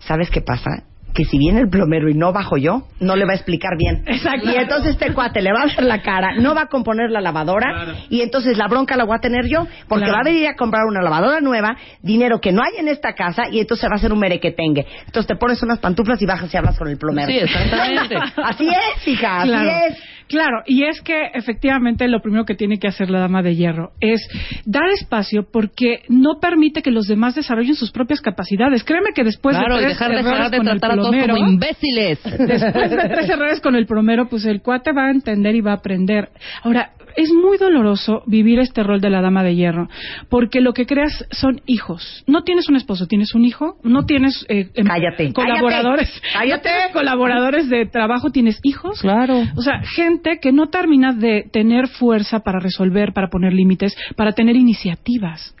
¿sabes 0.00 0.28
qué 0.30 0.40
pasa? 0.40 0.82
Que 1.14 1.24
si 1.24 1.36
viene 1.38 1.60
el 1.60 1.68
plomero 1.68 2.08
y 2.08 2.14
no 2.14 2.32
bajo 2.32 2.56
yo, 2.58 2.86
no 3.00 3.16
le 3.16 3.24
va 3.24 3.32
a 3.32 3.34
explicar 3.34 3.76
bien. 3.76 4.04
Exacto. 4.06 4.50
Y 4.50 4.54
entonces 4.54 4.92
este 4.92 5.12
cuate 5.12 5.42
le 5.42 5.52
va 5.52 5.62
a 5.62 5.66
ver 5.66 5.82
la 5.82 6.00
cara, 6.02 6.34
no 6.36 6.54
va 6.54 6.62
a 6.62 6.66
componer 6.66 7.10
la 7.10 7.20
lavadora 7.20 7.94
y 8.08 8.20
entonces 8.20 8.56
la 8.56 8.68
bronca 8.68 8.96
la 8.96 9.04
voy 9.04 9.16
a 9.16 9.20
tener 9.20 9.46
yo 9.48 9.66
porque 9.88 10.04
Claro. 10.04 10.12
va 10.14 10.20
a 10.20 10.24
venir 10.24 10.46
a 10.46 10.54
comprar 10.54 10.84
una 10.86 11.02
lavadora 11.02 11.40
nueva, 11.40 11.76
dinero 12.02 12.40
que 12.40 12.52
no 12.52 12.62
hay 12.62 12.78
en 12.78 12.88
esta 12.88 13.14
casa 13.14 13.44
y 13.50 13.58
entonces 13.60 13.88
va 13.90 13.96
a 13.96 13.98
ser 13.98 14.12
un 14.12 14.20
merequetengue. 14.20 14.86
Entonces 15.06 15.26
te 15.26 15.34
pones 15.36 15.60
unas 15.62 15.78
pantuflas 15.80 16.20
y 16.22 16.26
bajas 16.26 16.52
y 16.52 16.56
hablas 16.56 16.78
con 16.78 16.88
el 16.88 16.98
plomero. 16.98 17.28
Sí, 17.32 17.38
exactamente. 17.42 18.16
Así 18.42 18.68
es, 18.68 19.08
hija, 19.08 19.38
así 19.40 19.48
Claro. 19.48 19.70
es. 19.88 19.98
Claro, 20.28 20.62
y 20.66 20.84
es 20.84 21.00
que 21.00 21.30
efectivamente 21.34 22.06
lo 22.08 22.20
primero 22.20 22.44
que 22.44 22.54
tiene 22.54 22.78
que 22.78 22.88
hacer 22.88 23.10
la 23.10 23.20
dama 23.20 23.42
de 23.42 23.56
hierro 23.56 23.92
es 24.00 24.20
dar 24.66 24.88
espacio 24.90 25.46
porque 25.50 26.02
no 26.08 26.38
permite 26.40 26.82
que 26.82 26.90
los 26.90 27.06
demás 27.06 27.34
desarrollen 27.34 27.74
sus 27.74 27.90
propias 27.90 28.20
capacidades. 28.20 28.84
Créeme 28.84 29.10
que 29.14 29.24
después 29.24 29.56
claro, 29.56 29.76
de 29.76 29.82
tres 29.82 29.92
dejar, 29.94 30.12
errores 30.12 30.24
dejar 30.24 30.50
de 30.50 30.56
con 30.58 30.68
el 30.68 30.80
tratar 30.80 30.98
a 30.98 31.02
todos 31.02 31.16
como 31.16 31.36
imbéciles. 31.36 32.20
después 32.22 32.90
de 32.90 33.08
tres 33.08 33.28
errores 33.30 33.60
con 33.60 33.74
el 33.74 33.86
plomero, 33.86 34.28
pues 34.28 34.44
el 34.44 34.60
cuate 34.60 34.92
va 34.92 35.06
a 35.06 35.10
entender 35.10 35.54
y 35.54 35.60
va 35.60 35.72
a 35.72 35.76
aprender. 35.76 36.28
Ahora, 36.62 36.92
es 37.16 37.30
muy 37.32 37.58
doloroso 37.58 38.22
vivir 38.26 38.58
este 38.58 38.82
rol 38.82 39.00
de 39.00 39.10
la 39.10 39.20
dama 39.20 39.42
de 39.42 39.54
hierro, 39.54 39.88
porque 40.28 40.60
lo 40.60 40.72
que 40.72 40.86
creas 40.86 41.26
son 41.30 41.60
hijos. 41.66 42.24
No 42.26 42.42
tienes 42.42 42.68
un 42.68 42.76
esposo, 42.76 43.06
tienes 43.06 43.34
un 43.34 43.44
hijo, 43.44 43.76
no 43.82 44.04
tienes 44.06 44.44
eh, 44.48 44.70
em- 44.74 44.86
Cállate, 44.86 45.32
colaboradores, 45.32 46.10
cállate. 46.32 46.68
no 46.68 46.74
tienes 46.74 46.92
colaboradores 46.92 47.68
de 47.68 47.86
trabajo, 47.86 48.30
tienes 48.30 48.58
hijos. 48.62 49.00
Claro. 49.00 49.42
O 49.56 49.62
sea, 49.62 49.80
gente 49.82 50.38
que 50.40 50.52
no 50.52 50.68
termina 50.68 51.12
de 51.12 51.44
tener 51.52 51.88
fuerza 51.88 52.40
para 52.40 52.60
resolver, 52.60 53.12
para 53.12 53.28
poner 53.28 53.52
límites, 53.52 53.96
para 54.16 54.32
tener 54.32 54.56
iniciativas. 54.56 55.54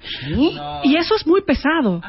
Y 0.84 0.96
eso 0.96 1.14
es 1.16 1.26
muy 1.26 1.42
pesado, 1.42 2.00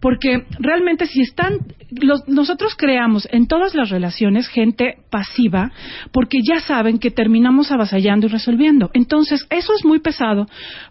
porque 0.00 0.44
realmente 0.58 1.06
si 1.06 1.20
están, 1.20 1.58
los- 1.90 2.26
nosotros 2.28 2.74
creamos 2.76 3.28
en 3.30 3.46
todas 3.46 3.74
las 3.74 3.90
relaciones 3.90 4.48
gente 4.48 4.96
pasiva, 5.10 5.70
porque 6.12 6.38
ya 6.46 6.60
saben 6.60 6.98
que 6.98 7.10
terminamos 7.10 7.70
avasallando 7.72 8.26
y 8.26 8.30
resolviendo. 8.30 8.90
Entonces, 8.96 9.46
eso 9.50 9.74
es 9.74 9.84
muy 9.84 9.98
pesado, 9.98 10.46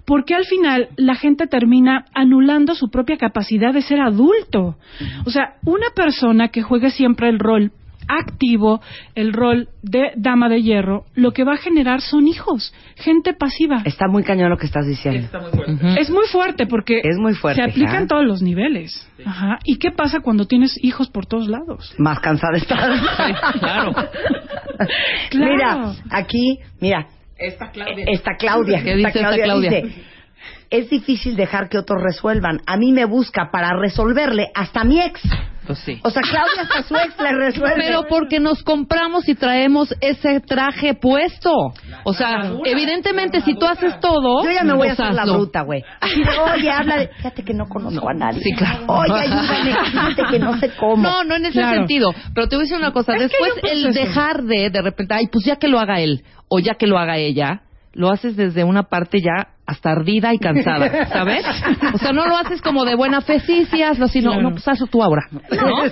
porque 0.05 0.35
al 0.35 0.45
final 0.45 0.89
la 0.95 1.15
gente 1.15 1.47
termina 1.47 2.05
anulando 2.13 2.75
su 2.75 2.91
propia 2.91 3.17
capacidad 3.17 3.73
de 3.73 3.81
ser 3.81 3.99
adulto. 3.99 4.75
O 5.25 5.31
sea, 5.31 5.55
una 5.65 5.87
persona 5.95 6.49
que 6.49 6.61
juegue 6.61 6.91
siempre 6.91 7.29
el 7.29 7.39
rol 7.39 7.71
activo, 8.07 8.79
el 9.15 9.33
rol 9.33 9.69
de 9.81 10.11
dama 10.15 10.49
de 10.49 10.61
hierro, 10.61 11.05
lo 11.15 11.31
que 11.31 11.43
va 11.43 11.53
a 11.53 11.57
generar 11.57 12.01
son 12.01 12.27
hijos, 12.27 12.71
gente 12.95 13.33
pasiva. 13.33 13.81
Está 13.85 14.07
muy 14.07 14.23
cañón 14.23 14.51
lo 14.51 14.57
que 14.57 14.67
estás 14.67 14.85
diciendo. 14.85 15.27
Ujú. 15.67 15.87
Es 15.99 16.11
muy 16.11 16.27
fuerte 16.27 16.67
porque 16.67 16.99
Es 17.03 17.17
muy 17.17 17.33
fuerte, 17.33 17.63
se 17.63 17.67
aplica 17.67 17.97
en 17.97 18.07
todos 18.07 18.23
los 18.23 18.43
niveles. 18.43 19.09
Ajá. 19.25 19.57
¿Y 19.63 19.77
qué 19.77 19.89
pasa 19.89 20.19
cuando 20.19 20.45
tienes 20.45 20.77
hijos 20.83 21.09
por 21.09 21.25
todos 21.25 21.47
lados? 21.47 21.95
Más 21.97 22.19
cansada 22.19 22.55
estás. 22.57 23.01
claro. 23.59 23.93
Claro. 25.29 25.53
Mira, 25.53 25.93
aquí, 26.11 26.59
mira. 26.81 27.07
Esta 27.37 27.71
Claudia. 27.71 28.05
Esta 28.07 28.35
Claudia. 28.37 28.81
¿Qué 28.83 28.95
dice 28.95 29.19
esta 29.19 29.35
Claudia? 29.35 29.81
dice, 29.81 30.01
es 30.69 30.89
difícil 30.89 31.35
dejar 31.35 31.69
que 31.69 31.77
otros 31.77 32.01
resuelvan. 32.01 32.61
A 32.65 32.77
mí 32.77 32.91
me 32.91 33.05
busca 33.05 33.49
para 33.51 33.71
resolverle 33.79 34.51
hasta 34.55 34.83
mi 34.83 34.99
ex. 35.01 35.21
Pues 35.65 35.79
sí. 35.79 35.99
O 36.03 36.11
sea, 36.11 36.21
Claudia 36.21 36.61
hasta 36.61 36.83
su 36.83 36.95
ex 36.95 37.19
le 37.19 37.31
resuelve. 37.33 37.75
Pero 37.87 38.03
porque 38.07 38.39
nos 38.39 38.61
compramos 38.61 39.27
y 39.27 39.33
traemos 39.33 39.95
ese 39.99 40.39
traje 40.39 40.93
puesto. 40.93 41.51
O 42.03 42.13
sea, 42.13 42.51
evidentemente 42.65 43.41
si 43.41 43.55
tú 43.55 43.65
haces 43.65 43.99
todo, 43.99 44.43
Yo 44.43 44.51
ya 44.51 44.63
me 44.63 44.75
voy 44.75 44.89
a 44.89 44.91
hacer 44.91 45.11
la 45.15 45.25
bruta, 45.25 45.61
güey. 45.63 45.83
Oye, 46.53 46.69
habla 46.69 46.97
de... 46.97 47.07
Fíjate 47.17 47.43
que 47.43 47.53
no 47.55 47.65
conozco 47.67 48.07
a 48.07 48.13
nadie. 48.13 48.41
Sí, 48.43 48.51
claro. 48.53 48.85
Oye, 48.87 49.13
ayúdame, 49.13 49.75
fíjate 49.89 50.23
que 50.29 50.39
no 50.39 50.57
sé 50.59 50.71
cómo. 50.79 50.97
No, 51.01 51.23
no 51.23 51.35
en 51.35 51.45
ese 51.45 51.53
Claro. 51.59 51.77
sentido. 51.77 52.13
Pero 52.35 52.47
te 52.47 52.55
voy 52.57 52.61
a 52.61 52.65
decir 52.65 52.77
una 52.77 52.91
cosa. 52.91 53.13
Es 53.15 53.21
Después 53.31 53.53
el 53.63 53.91
dejar 53.91 54.43
de, 54.43 54.69
de 54.69 54.81
repente, 54.83 55.15
ay, 55.15 55.27
pues 55.31 55.45
ya 55.45 55.55
que 55.55 55.67
lo 55.67 55.79
haga 55.79 55.99
él 55.99 56.23
o 56.47 56.59
ya 56.59 56.75
que 56.75 56.85
lo 56.85 56.99
haga 56.99 57.17
ella, 57.17 57.61
lo 57.93 58.11
haces 58.11 58.35
desde 58.35 58.63
una 58.63 58.83
parte 58.83 59.19
ya 59.19 59.54
hasta 59.67 59.91
ardida 59.91 60.33
y 60.33 60.37
cansada, 60.37 61.07
¿sabes? 61.07 61.43
O 61.93 61.97
sea, 61.97 62.13
no 62.13 62.25
lo 62.27 62.37
haces 62.37 62.61
como 62.61 62.85
de 62.85 62.95
buena 62.95 63.21
fe, 63.21 63.39
sí, 63.39 63.65
sí 63.71 63.81
hazlo, 63.81 64.07
sino, 64.07 64.29
Claro. 64.31 64.43
no, 64.43 64.51
pues 64.51 64.67
hazlo 64.67 64.85
tú 64.87 65.01
ahora. 65.01 65.27
¿no? 65.31 65.39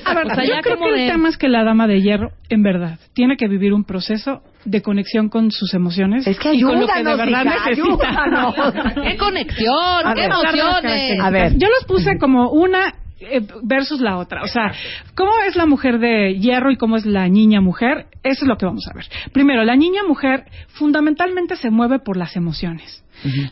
A 0.06 0.14
ver, 0.14 0.28
o 0.28 0.36
sea, 0.36 0.44
yo 0.46 0.62
creo 0.62 0.78
que 0.78 0.92
de... 0.92 1.06
el 1.06 1.12
tema 1.12 1.30
es 1.30 1.38
que 1.38 1.50
la 1.50 1.64
dama 1.64 1.88
de 1.88 2.02
hierro, 2.02 2.30
en 2.50 2.62
verdad, 2.62 3.00
tiene 3.14 3.36
que 3.36 3.48
vivir 3.48 3.74
un 3.74 3.84
proceso 3.84 4.42
de 4.66 4.82
conexión 4.82 5.30
con 5.30 5.50
sus 5.52 5.74
emociones. 5.74 6.28
Es 6.28 6.38
que 6.40 6.54
y 6.54 6.62
con 6.62 6.80
lo 6.80 6.88
que 6.88 6.94
de 6.94 7.00
ayúdanos, 7.00 7.18
verdad 7.18 7.46
hija, 7.46 7.70
necesita. 7.70 8.10
ayúdanos. 8.10 8.56
¡Qué 9.08 9.18
conexión! 9.18 10.06
A 10.06 10.14
¡Qué 10.14 10.22
ver, 10.22 10.30
emociones! 10.32 11.20
A 11.22 11.30
ver. 11.32 11.58
Yo 11.58 11.68
los 11.68 11.86
puse 11.88 12.18
como 12.20 12.52
una 12.52 12.94
eh, 13.20 13.42
versus 13.64 14.02
la 14.02 14.18
otra. 14.18 14.44
O 14.44 14.48
sea, 14.48 14.72
¿cómo 15.16 15.32
es 15.48 15.56
la 15.56 15.66
mujer 15.66 15.98
de 16.00 16.36
hierro 16.40 16.72
y 16.72 16.78
cómo 16.78 16.96
es 16.98 17.06
la 17.06 17.28
niña 17.28 17.60
mujer? 17.62 18.06
Eso 18.22 18.46
es 18.46 18.48
lo 18.48 18.58
que 18.58 18.66
vamos 18.66 18.86
a 18.92 18.94
ver. 18.96 19.06
Primero, 19.32 19.64
la 19.64 19.76
niña 19.76 20.04
mujer 20.08 20.46
fundamentalmente 20.68 21.56
se 21.56 21.70
mueve 21.72 22.00
por 22.00 22.18
las 22.18 22.36
emociones. 22.36 23.03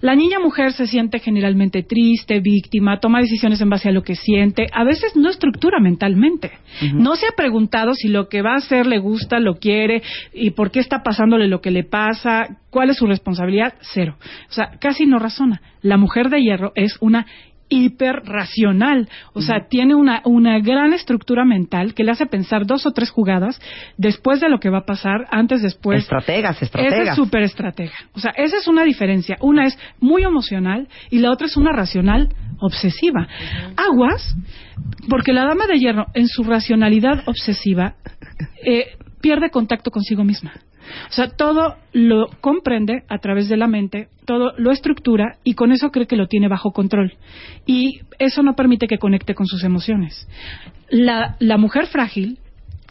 La 0.01 0.15
niña 0.15 0.39
mujer 0.39 0.73
se 0.73 0.87
siente 0.87 1.19
generalmente 1.19 1.83
triste, 1.83 2.39
víctima, 2.39 2.99
toma 2.99 3.19
decisiones 3.19 3.61
en 3.61 3.69
base 3.69 3.89
a 3.89 3.91
lo 3.91 4.03
que 4.03 4.15
siente, 4.15 4.67
a 4.73 4.83
veces 4.83 5.15
no 5.15 5.29
estructura 5.29 5.79
mentalmente. 5.79 6.51
No 6.93 7.15
se 7.15 7.27
ha 7.27 7.35
preguntado 7.35 7.93
si 7.93 8.07
lo 8.07 8.27
que 8.29 8.41
va 8.41 8.53
a 8.53 8.57
hacer 8.57 8.85
le 8.85 8.99
gusta, 8.99 9.39
lo 9.39 9.55
quiere 9.55 10.01
y 10.33 10.51
por 10.51 10.71
qué 10.71 10.79
está 10.79 11.03
pasándole 11.03 11.47
lo 11.47 11.61
que 11.61 11.71
le 11.71 11.83
pasa, 11.83 12.59
cuál 12.69 12.89
es 12.89 12.97
su 12.97 13.05
responsabilidad, 13.05 13.75
cero. 13.81 14.17
O 14.49 14.53
sea, 14.53 14.71
casi 14.79 15.05
no 15.05 15.19
razona. 15.19 15.61
La 15.81 15.97
mujer 15.97 16.29
de 16.29 16.41
hierro 16.41 16.71
es 16.75 16.97
una 17.01 17.25
hiperracional, 17.71 19.09
o 19.33 19.41
sea, 19.41 19.67
tiene 19.69 19.95
una, 19.95 20.21
una 20.25 20.59
gran 20.59 20.93
estructura 20.93 21.45
mental 21.45 21.93
que 21.93 22.03
le 22.03 22.11
hace 22.11 22.25
pensar 22.25 22.65
dos 22.67 22.85
o 22.85 22.91
tres 22.91 23.09
jugadas 23.09 23.59
después 23.97 24.41
de 24.41 24.49
lo 24.49 24.59
que 24.59 24.69
va 24.69 24.79
a 24.79 24.85
pasar, 24.85 25.25
antes, 25.31 25.61
después. 25.61 26.03
Estrategas, 26.03 26.57
Esa 26.57 26.65
estrategas. 26.65 27.07
es 27.07 27.15
súper 27.15 27.43
estratega. 27.43 27.93
O 28.13 28.19
sea, 28.19 28.31
esa 28.35 28.57
es 28.57 28.67
una 28.67 28.83
diferencia. 28.83 29.37
Una 29.39 29.65
es 29.65 29.79
muy 30.01 30.23
emocional 30.23 30.89
y 31.09 31.19
la 31.19 31.31
otra 31.31 31.47
es 31.47 31.55
una 31.55 31.71
racional 31.71 32.27
obsesiva. 32.59 33.27
Aguas, 33.77 34.35
porque 35.09 35.31
la 35.31 35.45
dama 35.45 35.65
de 35.65 35.79
hierro, 35.79 36.07
en 36.13 36.27
su 36.27 36.43
racionalidad 36.43 37.23
obsesiva, 37.25 37.95
eh, 38.65 38.97
pierde 39.21 39.49
contacto 39.49 39.91
consigo 39.91 40.25
misma. 40.25 40.51
O 41.09 41.13
sea, 41.13 41.29
todo 41.29 41.75
lo 41.93 42.27
comprende 42.41 43.03
a 43.07 43.17
través 43.19 43.49
de 43.49 43.57
la 43.57 43.67
mente, 43.67 44.09
todo 44.25 44.53
lo 44.57 44.71
estructura 44.71 45.37
y 45.43 45.55
con 45.55 45.71
eso 45.71 45.91
cree 45.91 46.07
que 46.07 46.15
lo 46.15 46.27
tiene 46.27 46.47
bajo 46.47 46.71
control. 46.71 47.13
Y 47.65 48.01
eso 48.19 48.43
no 48.43 48.55
permite 48.55 48.87
que 48.87 48.97
conecte 48.97 49.35
con 49.35 49.45
sus 49.45 49.63
emociones. 49.63 50.27
La, 50.89 51.35
la 51.39 51.57
mujer 51.57 51.87
frágil, 51.87 52.39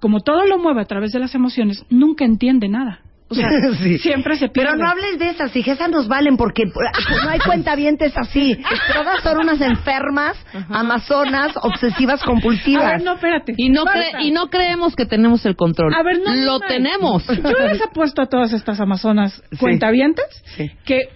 como 0.01 0.21
todo 0.21 0.45
lo 0.47 0.59
mueve 0.59 0.83
a 0.83 0.87
través 0.87 1.13
de 1.13 1.19
las 1.19 1.35
emociones, 1.35 1.85
nunca 1.91 2.25
entiende 2.25 2.69
nada. 2.69 3.01
O 3.31 3.35
sea, 3.35 3.49
Sí. 3.83 3.99
siempre 3.99 4.37
se 4.37 4.49
pierde. 4.49 4.71
Pero 4.73 4.77
no 4.83 4.89
hables 4.91 5.19
de 5.19 5.31
esas, 5.31 5.55
hijas, 5.55 5.77
esas 5.79 5.91
nos 5.91 6.09
valen 6.09 6.37
porque 6.37 6.65
pues, 6.67 6.89
no 7.25 7.31
hay 7.31 7.39
cuentavientes 7.39 8.13
así. 8.17 8.59
Todas 8.93 9.23
son 9.23 9.39
unas 9.39 9.61
enfermas, 9.61 10.37
amazonas, 10.69 11.53
obsesivas, 11.63 12.23
A 12.23 12.27
compulsivas. 12.27 12.85
ver, 12.93 13.03
no, 13.03 13.15
espérate. 13.15 13.55
Y 13.57 13.69
no, 13.71 13.85
cre- 13.85 14.21
y 14.23 14.33
no 14.33 14.51
creemos 14.51 14.97
que 14.97 15.07
tenemos 15.07 15.47
el 15.47 15.55
control. 15.55 15.95
A 15.95 16.03
ver, 16.03 16.19
no, 16.19 16.35
no, 16.35 16.45
Lo 16.45 16.59
no. 16.59 16.67
tenemos. 16.67 17.25
Yo 17.27 17.67
les 17.69 17.81
apuesto 17.83 18.21
a 18.21 18.27
todas 18.27 18.53
estas 18.53 18.81
amazonas 18.81 19.41
Sí. 19.53 19.57
cuentavientes 19.59 20.27
Sí. 20.57 20.71
que 20.85 21.09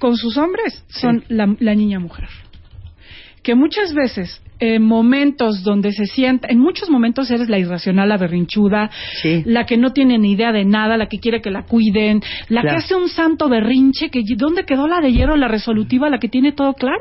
con 0.00 0.16
sus 0.16 0.36
hombres 0.38 0.84
son 0.88 1.24
la, 1.28 1.54
la 1.60 1.74
niña 1.74 2.00
mujer. 2.00 2.28
Que 3.42 3.54
muchas 3.54 3.94
veces, 3.94 4.42
en 4.60 4.82
momentos 4.82 5.62
donde 5.64 5.92
se 5.92 6.04
sienta, 6.06 6.48
en 6.50 6.58
muchos 6.58 6.90
momentos 6.90 7.30
eres 7.30 7.48
la 7.48 7.58
irracional, 7.58 8.08
la 8.10 8.18
berrinchuda, 8.18 8.90
Sí. 9.22 9.42
la 9.46 9.64
que 9.64 9.76
no 9.78 9.92
tiene 9.92 10.18
ni 10.18 10.32
idea 10.32 10.52
de 10.52 10.64
nada, 10.64 10.96
la 10.96 11.06
que 11.06 11.18
quiere 11.18 11.40
que 11.40 11.50
la 11.50 11.62
cuiden, 11.64 12.22
la 12.48 12.60
Claro. 12.60 12.68
que 12.78 12.84
hace 12.84 12.94
un 12.94 13.08
santo 13.08 13.48
berrinche, 13.48 14.10
que 14.10 14.22
¿dónde 14.36 14.64
quedó 14.64 14.86
la 14.86 15.00
de 15.00 15.12
hierro, 15.12 15.36
la 15.36 15.48
resolutiva, 15.48 16.10
la 16.10 16.18
que 16.18 16.28
tiene 16.28 16.52
todo 16.52 16.74
claro? 16.74 16.98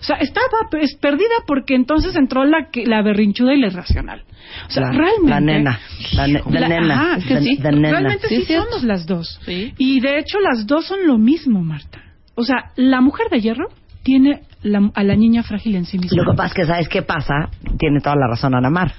O 0.00 0.02
sea, 0.02 0.16
estaba 0.16 0.46
es 0.80 0.94
perdida 0.96 1.24
porque 1.46 1.74
entonces 1.74 2.14
entró 2.14 2.44
la, 2.44 2.68
que- 2.70 2.86
la 2.86 3.02
berrinchuda 3.02 3.54
y 3.54 3.60
la 3.60 3.66
irracional. 3.68 4.22
O 4.68 4.70
sea, 4.70 4.82
La- 4.84 4.92
realmente. 4.92 5.30
La 5.30 5.40
nena. 5.40 5.80
La, 6.14 6.26
ne- 6.28 6.42
la 6.50 6.60
La- 6.60 6.68
nena. 6.68 6.94
ajá, 6.94 7.16
es 7.18 7.24
que 7.26 7.34
the- 7.34 7.40
sí. 7.42 7.56
the 7.60 7.72
nena. 7.72 7.90
Realmente 7.90 8.28
Sí, 8.28 8.42
sí, 8.42 8.54
somos 8.54 8.84
las 8.84 9.06
dos. 9.06 9.40
Sí. 9.44 9.72
Y 9.78 10.00
de 10.00 10.18
hecho 10.18 10.38
las 10.40 10.66
dos 10.66 10.86
son 10.86 11.06
lo 11.06 11.18
mismo, 11.18 11.62
Marta. 11.62 12.00
O 12.36 12.44
sea, 12.44 12.70
la 12.76 13.00
mujer 13.00 13.28
de 13.30 13.40
hierro 13.40 13.68
tiene 14.04 14.42
la- 14.62 14.90
a 14.94 15.04
la 15.04 15.14
niña 15.16 15.42
frágil 15.42 15.76
en 15.76 15.84
sí 15.86 15.98
misma. 15.98 16.22
Lo 16.22 16.30
que 16.32 16.36
pasa 16.36 16.48
es 16.48 16.54
que, 16.54 16.66
¿sabes 16.66 16.88
qué 16.88 17.02
pasa? 17.02 17.50
Tiene 17.78 18.00
toda 18.00 18.16
la 18.16 18.26
razón 18.28 18.54
Ana 18.54 18.70
Mar. 18.70 18.92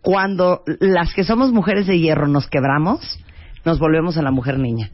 Cuando 0.00 0.62
las 0.80 1.12
que 1.14 1.24
somos 1.24 1.52
mujeres 1.52 1.86
de 1.86 1.98
hierro 1.98 2.26
nos 2.26 2.48
quebramos, 2.48 3.18
nos 3.64 3.78
volvemos 3.78 4.16
en 4.16 4.24
la 4.24 4.30
mujer 4.30 4.58
niña. 4.58 4.90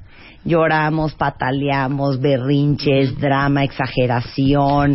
Lloramos, 0.46 1.14
pataleamos, 1.14 2.20
berrinches, 2.20 3.18
drama, 3.18 3.64
exageración, 3.64 4.94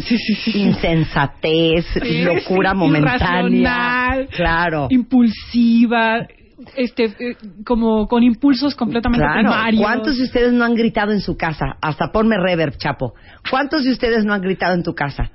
insensatez, 0.53 1.85
Sí, 2.01 2.21
locura 2.23 2.73
momentánea. 2.73 3.15
irracional, 3.15 4.27
Claro. 4.27 4.87
impulsiva, 4.91 6.27
este, 6.75 7.05
eh, 7.05 7.35
como 7.65 8.07
con 8.07 8.23
impulsos 8.23 8.75
completamente 8.75 9.25
Claro. 9.25 9.41
primarios. 9.41 9.83
¿Cuántos 9.83 10.17
de 10.17 10.23
ustedes 10.23 10.53
no 10.53 10.65
han 10.65 10.75
gritado 10.75 11.11
en 11.11 11.21
su 11.21 11.37
casa? 11.37 11.77
Hasta 11.81 12.11
ponme 12.11 12.37
reverb, 12.37 12.77
chapo. 12.77 13.13
¿Cuántos 13.49 13.83
de 13.83 13.91
ustedes 13.91 14.25
no 14.25 14.33
han 14.33 14.41
gritado 14.41 14.73
en 14.73 14.83
tu 14.83 14.93
casa? 14.93 15.31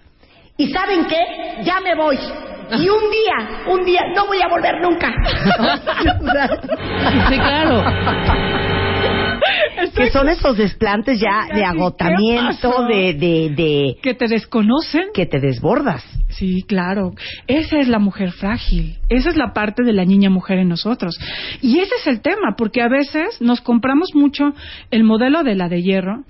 ¿Y 0.57 0.71
saben 0.71 1.07
qué? 1.07 1.65
Ya 1.65 1.81
me 1.81 1.95
voy. 1.97 2.17
Y 2.17 2.89
un 2.89 3.11
día, 3.11 3.73
un 3.73 3.85
día, 3.85 4.01
no 4.15 4.27
voy 4.27 4.39
a 4.41 4.49
volver 4.49 4.81
nunca. 4.81 5.13
Sí, 7.29 7.39
claro. 7.39 7.83
que 9.95 10.11
son 10.11 10.29
esos 10.29 10.57
desplantes 10.57 11.21
ya 11.21 11.47
de 11.49 11.61
¿qué 11.61 11.65
agotamiento, 11.65 12.87
de, 12.87 13.15
de, 13.15 13.51
de 13.55 13.97
que 14.03 14.15
te 14.15 14.29
desconocen. 14.29 15.09
que 15.13 15.27
te 15.27 15.41
desbordas. 15.41 16.05
Sí, 16.37 16.65
claro. 16.67 17.13
Esa 17.47 17.79
es 17.79 17.89
la 17.89 17.99
mujer 17.99 18.33
frágil. 18.33 18.97
Esa 19.09 19.31
es 19.31 19.37
la 19.37 19.53
parte 19.53 19.85
de 19.85 19.93
la 19.93 20.05
niña 20.05 20.31
mujer 20.31 20.59
en 20.59 20.69
nosotros. 20.69 21.19
Y 21.63 21.79
ese 21.79 21.95
es 22.01 22.07
el 22.09 22.23
tema, 22.23 22.57
porque 22.57 22.83
a 22.83 22.89
veces 22.89 23.41
nos 23.41 23.61
compramos 23.61 24.11
mucho 24.15 24.53
el 24.91 25.05
modelo 25.05 25.45
de 25.45 25.55
la 25.55 25.69
de 25.69 25.83
hierro 25.83 26.25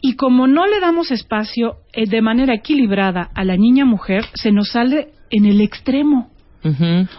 y 0.00 0.14
como 0.14 0.46
no 0.46 0.66
le 0.66 0.78
damos 0.80 1.10
espacio 1.10 1.78
eh, 1.92 2.06
de 2.08 2.22
manera 2.22 2.54
equilibrada 2.54 3.30
a 3.34 3.44
la 3.44 3.56
niña 3.56 3.84
mujer, 3.84 4.24
se 4.34 4.52
nos 4.52 4.70
sale 4.70 5.08
en 5.30 5.44
el 5.44 5.60
extremo. 5.60 6.30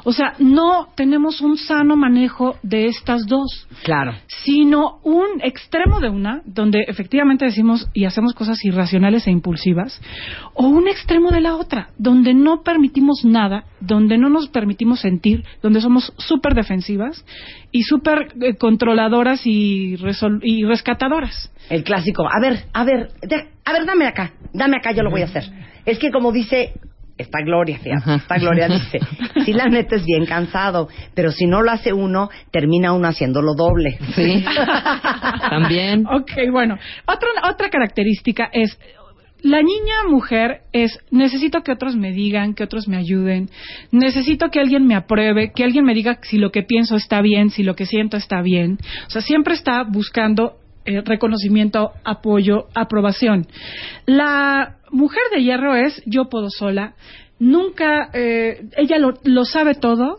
O 0.03 0.11
sea, 0.11 0.33
no 0.39 0.87
tenemos 0.95 1.41
un 1.41 1.57
sano 1.57 1.95
manejo 1.95 2.57
de 2.61 2.87
estas 2.87 3.25
dos 3.25 3.67
Claro. 3.83 4.13
sino 4.27 4.99
un 5.03 5.41
extremo 5.41 5.99
de 6.01 6.09
una, 6.09 6.41
donde 6.45 6.83
efectivamente 6.87 7.45
decimos 7.45 7.87
y 7.93 8.05
hacemos 8.05 8.33
cosas 8.33 8.63
irracionales 8.65 9.25
e 9.27 9.31
impulsivas, 9.31 10.01
o 10.53 10.67
un 10.67 10.87
extremo 10.87 11.31
de 11.31 11.41
la 11.41 11.55
otra, 11.55 11.89
donde 11.97 12.33
no 12.33 12.63
permitimos 12.63 13.23
nada, 13.23 13.63
donde 13.79 14.17
no 14.17 14.29
nos 14.29 14.49
permitimos 14.49 14.99
sentir, 14.99 15.43
donde 15.61 15.81
somos 15.81 16.13
súper 16.17 16.53
defensivas 16.53 17.23
y 17.71 17.83
súper 17.83 18.33
eh, 18.41 18.55
controladoras 18.55 19.41
y, 19.45 19.95
rescatadoras. 20.65 21.51
El 21.69 21.83
clásico. 21.83 22.27
A 22.27 22.39
ver, 22.41 22.65
a 22.73 22.83
ver, 22.83 23.09
de- 23.21 23.47
a 23.65 23.73
ver, 23.73 23.85
dame 23.85 24.05
acá, 24.07 24.33
dame 24.53 24.77
acá, 24.77 24.91
yo 24.91 25.03
lo 25.03 25.11
voy 25.11 25.21
a 25.21 25.25
hacer. 25.25 25.43
Es 25.85 25.97
que 25.99 26.11
como 26.11 26.31
dice 26.31 26.73
esta 27.19 27.41
Gloria, 27.41 27.77
fíjate, 27.77 28.39
Gloria 28.39 28.69
dice, 28.69 28.99
si 29.45 29.51
la 29.51 29.65
neta 29.65 29.97
es 29.97 30.05
bien 30.05 30.25
cansado, 30.25 30.87
pero 31.13 31.31
si 31.31 31.47
no 31.47 31.61
lo 31.61 31.69
hace 31.69 31.91
uno, 31.91 32.29
termina 32.49 32.93
uno 32.93 33.09
haciéndolo 33.09 33.55
doble. 33.55 33.99
Sí. 34.15 34.43
También. 35.49 36.07
Ok, 36.07 36.31
bueno, 36.49 36.77
otra, 37.05 37.29
otra 37.49 37.69
característica 37.69 38.49
es 38.53 38.79
la 39.41 39.61
niña 39.61 40.03
mujer 40.09 40.61
es 40.73 40.99
necesito 41.11 41.61
que 41.61 41.71
otros 41.71 41.95
me 41.95 42.11
digan, 42.11 42.53
que 42.53 42.63
otros 42.63 42.87
me 42.87 42.97
ayuden, 42.97 43.49
necesito 43.91 44.49
que 44.49 44.59
alguien 44.59 44.85
me 44.85 44.95
apruebe, 44.95 45.51
que 45.53 45.63
alguien 45.63 45.85
me 45.85 45.93
diga 45.93 46.19
si 46.23 46.37
lo 46.37 46.51
que 46.51 46.63
pienso 46.63 46.95
está 46.95 47.21
bien, 47.21 47.49
si 47.49 47.63
lo 47.63 47.75
que 47.75 47.85
siento 47.85 48.17
está 48.17 48.41
bien. 48.41 48.79
O 49.07 49.09
sea, 49.09 49.21
siempre 49.21 49.53
está 49.53 49.83
buscando 49.83 50.55
eh, 50.85 51.01
reconocimiento, 51.05 51.91
apoyo, 52.03 52.67
aprobación. 52.73 53.45
La 54.05 54.77
mujer 54.91 55.21
de 55.33 55.43
hierro 55.43 55.75
es 55.75 56.01
yo 56.05 56.29
puedo 56.29 56.49
sola, 56.49 56.93
nunca, 57.39 58.09
eh, 58.13 58.67
ella 58.77 58.97
lo, 58.99 59.13
lo 59.23 59.45
sabe 59.45 59.75
todo, 59.75 60.17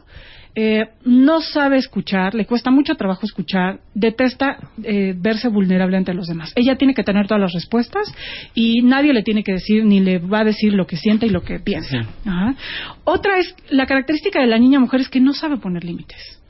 eh, 0.56 0.88
no 1.04 1.40
sabe 1.40 1.76
escuchar, 1.76 2.34
le 2.34 2.44
cuesta 2.44 2.72
mucho 2.72 2.96
trabajo 2.96 3.24
escuchar, 3.24 3.78
detesta 3.94 4.58
eh, 4.82 5.14
verse 5.16 5.48
vulnerable 5.48 5.96
ante 5.96 6.12
los 6.12 6.26
demás. 6.26 6.52
Ella 6.56 6.74
tiene 6.76 6.92
que 6.92 7.04
tener 7.04 7.28
todas 7.28 7.40
las 7.40 7.52
respuestas 7.52 8.12
y 8.52 8.82
nadie 8.82 9.12
le 9.12 9.22
tiene 9.22 9.44
que 9.44 9.52
decir 9.52 9.84
ni 9.84 10.00
le 10.00 10.18
va 10.18 10.40
a 10.40 10.44
decir 10.44 10.72
lo 10.74 10.86
que 10.88 10.96
siente 10.96 11.26
y 11.26 11.30
lo 11.30 11.42
que 11.42 11.60
piensa. 11.60 11.98
Ajá. 12.26 12.56
Otra 13.04 13.38
es, 13.38 13.54
la 13.70 13.86
característica 13.86 14.40
de 14.40 14.48
la 14.48 14.58
niña 14.58 14.80
mujer 14.80 15.00
es 15.00 15.08
que 15.08 15.20
no 15.20 15.34
sabe 15.34 15.56
poner 15.56 15.84
límites. 15.84 16.42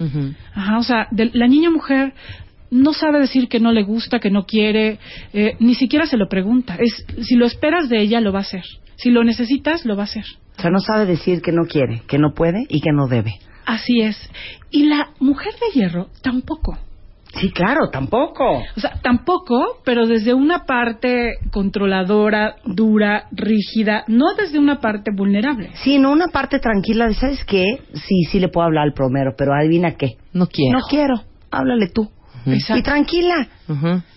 Ajá, 0.54 0.78
o 0.78 0.82
sea, 0.82 1.06
de- 1.10 1.30
la 1.34 1.46
niña 1.46 1.68
mujer 1.68 2.14
no 2.70 2.92
sabe 2.92 3.18
decir 3.18 3.48
que 3.48 3.60
no 3.60 3.72
le 3.72 3.82
gusta, 3.82 4.20
que 4.20 4.30
no 4.30 4.46
quiere, 4.46 4.98
eh, 5.32 5.56
ni 5.58 5.74
siquiera 5.74 6.06
se 6.06 6.16
lo 6.16 6.28
pregunta. 6.28 6.76
Es, 6.78 7.04
si 7.22 7.36
lo 7.36 7.46
esperas 7.46 7.88
de 7.88 8.00
ella, 8.00 8.20
lo 8.20 8.32
va 8.32 8.38
a 8.40 8.42
hacer. 8.42 8.64
Si 8.96 9.10
lo 9.10 9.24
necesitas, 9.24 9.84
lo 9.84 9.96
va 9.96 10.02
a 10.02 10.04
hacer. 10.04 10.24
O 10.58 10.60
sea, 10.60 10.70
no 10.70 10.80
sabe 10.80 11.06
decir 11.06 11.40
que 11.40 11.52
no 11.52 11.64
quiere, 11.64 12.02
que 12.06 12.18
no 12.18 12.32
puede 12.34 12.66
y 12.68 12.80
que 12.80 12.92
no 12.92 13.06
debe. 13.08 13.34
Así 13.66 14.00
es. 14.00 14.30
Y 14.70 14.84
la 14.84 15.10
mujer 15.20 15.52
de 15.54 15.78
hierro 15.78 16.08
tampoco. 16.22 16.78
Sí, 17.34 17.52
claro, 17.52 17.90
tampoco. 17.92 18.58
O 18.76 18.80
sea, 18.80 18.98
tampoco, 19.02 19.78
pero 19.84 20.06
desde 20.06 20.34
una 20.34 20.64
parte 20.64 21.34
controladora, 21.52 22.56
dura, 22.66 23.28
rígida, 23.30 24.04
no 24.08 24.34
desde 24.36 24.58
una 24.58 24.80
parte 24.80 25.12
vulnerable. 25.14 25.70
Sí, 25.74 25.98
no 25.98 26.10
una 26.10 26.26
parte 26.26 26.58
tranquila 26.58 27.06
de, 27.06 27.14
¿sabes 27.14 27.44
qué? 27.44 27.64
Sí, 27.94 28.24
sí 28.30 28.40
le 28.40 28.48
puedo 28.48 28.66
hablar 28.66 28.84
al 28.84 28.94
promero, 28.94 29.34
pero 29.38 29.54
adivina 29.54 29.92
qué. 29.92 30.16
No 30.32 30.46
quiero. 30.46 30.78
No 30.78 30.84
quiero. 30.88 31.14
Háblale 31.52 31.88
tú. 31.88 32.10
Exacto. 32.46 32.78
Y 32.78 32.82
tranquila. 32.82 33.48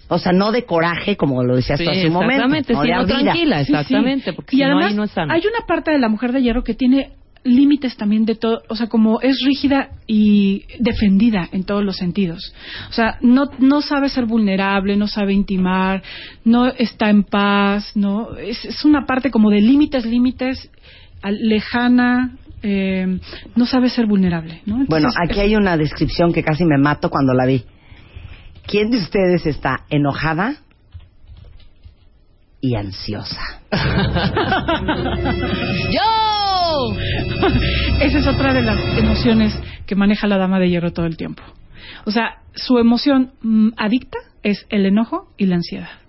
O 0.10 0.18
sea, 0.20 0.32
no 0.32 0.52
de 0.52 0.66
coraje, 0.66 1.16
como 1.18 1.44
lo 1.44 1.56
decías 1.56 1.80
Sí, 1.80 1.86
tú 1.86 1.92
hace 1.92 2.08
un 2.08 2.14
momento. 2.14 2.34
exactamente, 2.46 2.74
no 2.74 3.06
tranquila, 3.06 3.64
Sí, 3.66 3.74
sí. 3.88 4.32
porque 4.36 4.56
y 4.56 4.60
si 4.60 4.64
no, 4.64 4.66
además 4.68 4.86
ahí 4.92 4.96
no 4.96 5.04
es 5.06 5.12
sano. 5.12 5.34
hay 5.34 5.42
una 5.42 5.66
parte 5.66 5.92
de 5.92 6.00
la 6.00 6.10
mujer 6.10 6.32
de 6.34 6.42
hierro 6.42 6.64
que 6.64 6.74
tiene 6.76 7.12
límites 7.46 7.98
también 7.98 8.24
de 8.24 8.36
todo, 8.36 8.62
o 8.70 8.76
sea, 8.76 8.88
como 8.88 9.20
es 9.20 9.42
rígida 9.44 9.90
y 10.08 10.64
defendida 10.80 11.50
en 11.52 11.66
todos 11.66 11.84
los 11.84 11.98
sentidos. 11.98 12.54
O 12.90 12.94
sea, 12.94 13.18
no, 13.22 13.50
no 13.60 13.82
sabe 13.82 14.08
ser 14.08 14.26
vulnerable, 14.26 14.96
no 14.96 15.08
sabe 15.08 15.34
intimar, 15.34 16.02
no 16.46 16.68
está 16.68 17.10
en 17.10 17.24
paz, 17.24 17.92
no 17.96 18.38
es, 18.38 18.64
es 18.64 18.86
una 18.86 19.06
parte 19.06 19.30
como 19.30 19.50
de 19.50 19.60
límites, 19.60 20.06
límites, 20.06 20.70
al- 21.22 21.40
lejana, 21.42 22.38
eh, 22.62 23.20
no 23.58 23.66
sabe 23.66 23.90
ser 23.90 24.06
vulnerable. 24.06 24.62
¿no? 24.66 24.86
Bueno, 24.88 25.10
aquí 25.22 25.42
hay 25.42 25.56
una 25.58 25.76
descripción 25.76 26.32
que 26.32 26.44
casi 26.44 26.64
me 26.64 26.78
mato 26.78 27.10
cuando 27.10 27.34
la 27.34 27.46
vi. 27.46 27.66
¿Quién 28.66 28.92
de 28.92 28.98
ustedes 28.98 29.46
está 29.46 29.86
enojada 29.90 30.56
y 32.62 32.76
ansiosa? 32.76 33.42
¡Yo! 35.92 36.96
Esa 38.00 38.20
es 38.20 38.28
otra 38.28 38.54
de 38.54 38.62
las 38.62 38.80
emociones 38.98 39.60
que 39.86 39.96
maneja 39.96 40.28
la 40.28 40.38
dama 40.38 40.60
de 40.60 40.70
hierro 40.70 40.94
todo 40.94 41.06
el 41.06 41.18
tiempo. 41.18 41.44
O 42.06 42.12
sea, 42.12 42.42
su 42.54 42.78
emoción 42.78 43.34
mm, 43.42 43.70
adicta 43.78 44.18
es 44.44 44.66
el 44.70 44.86
enojo 44.86 45.30
y 45.38 45.46
la 45.46 45.56
ansiedad. 45.56 46.03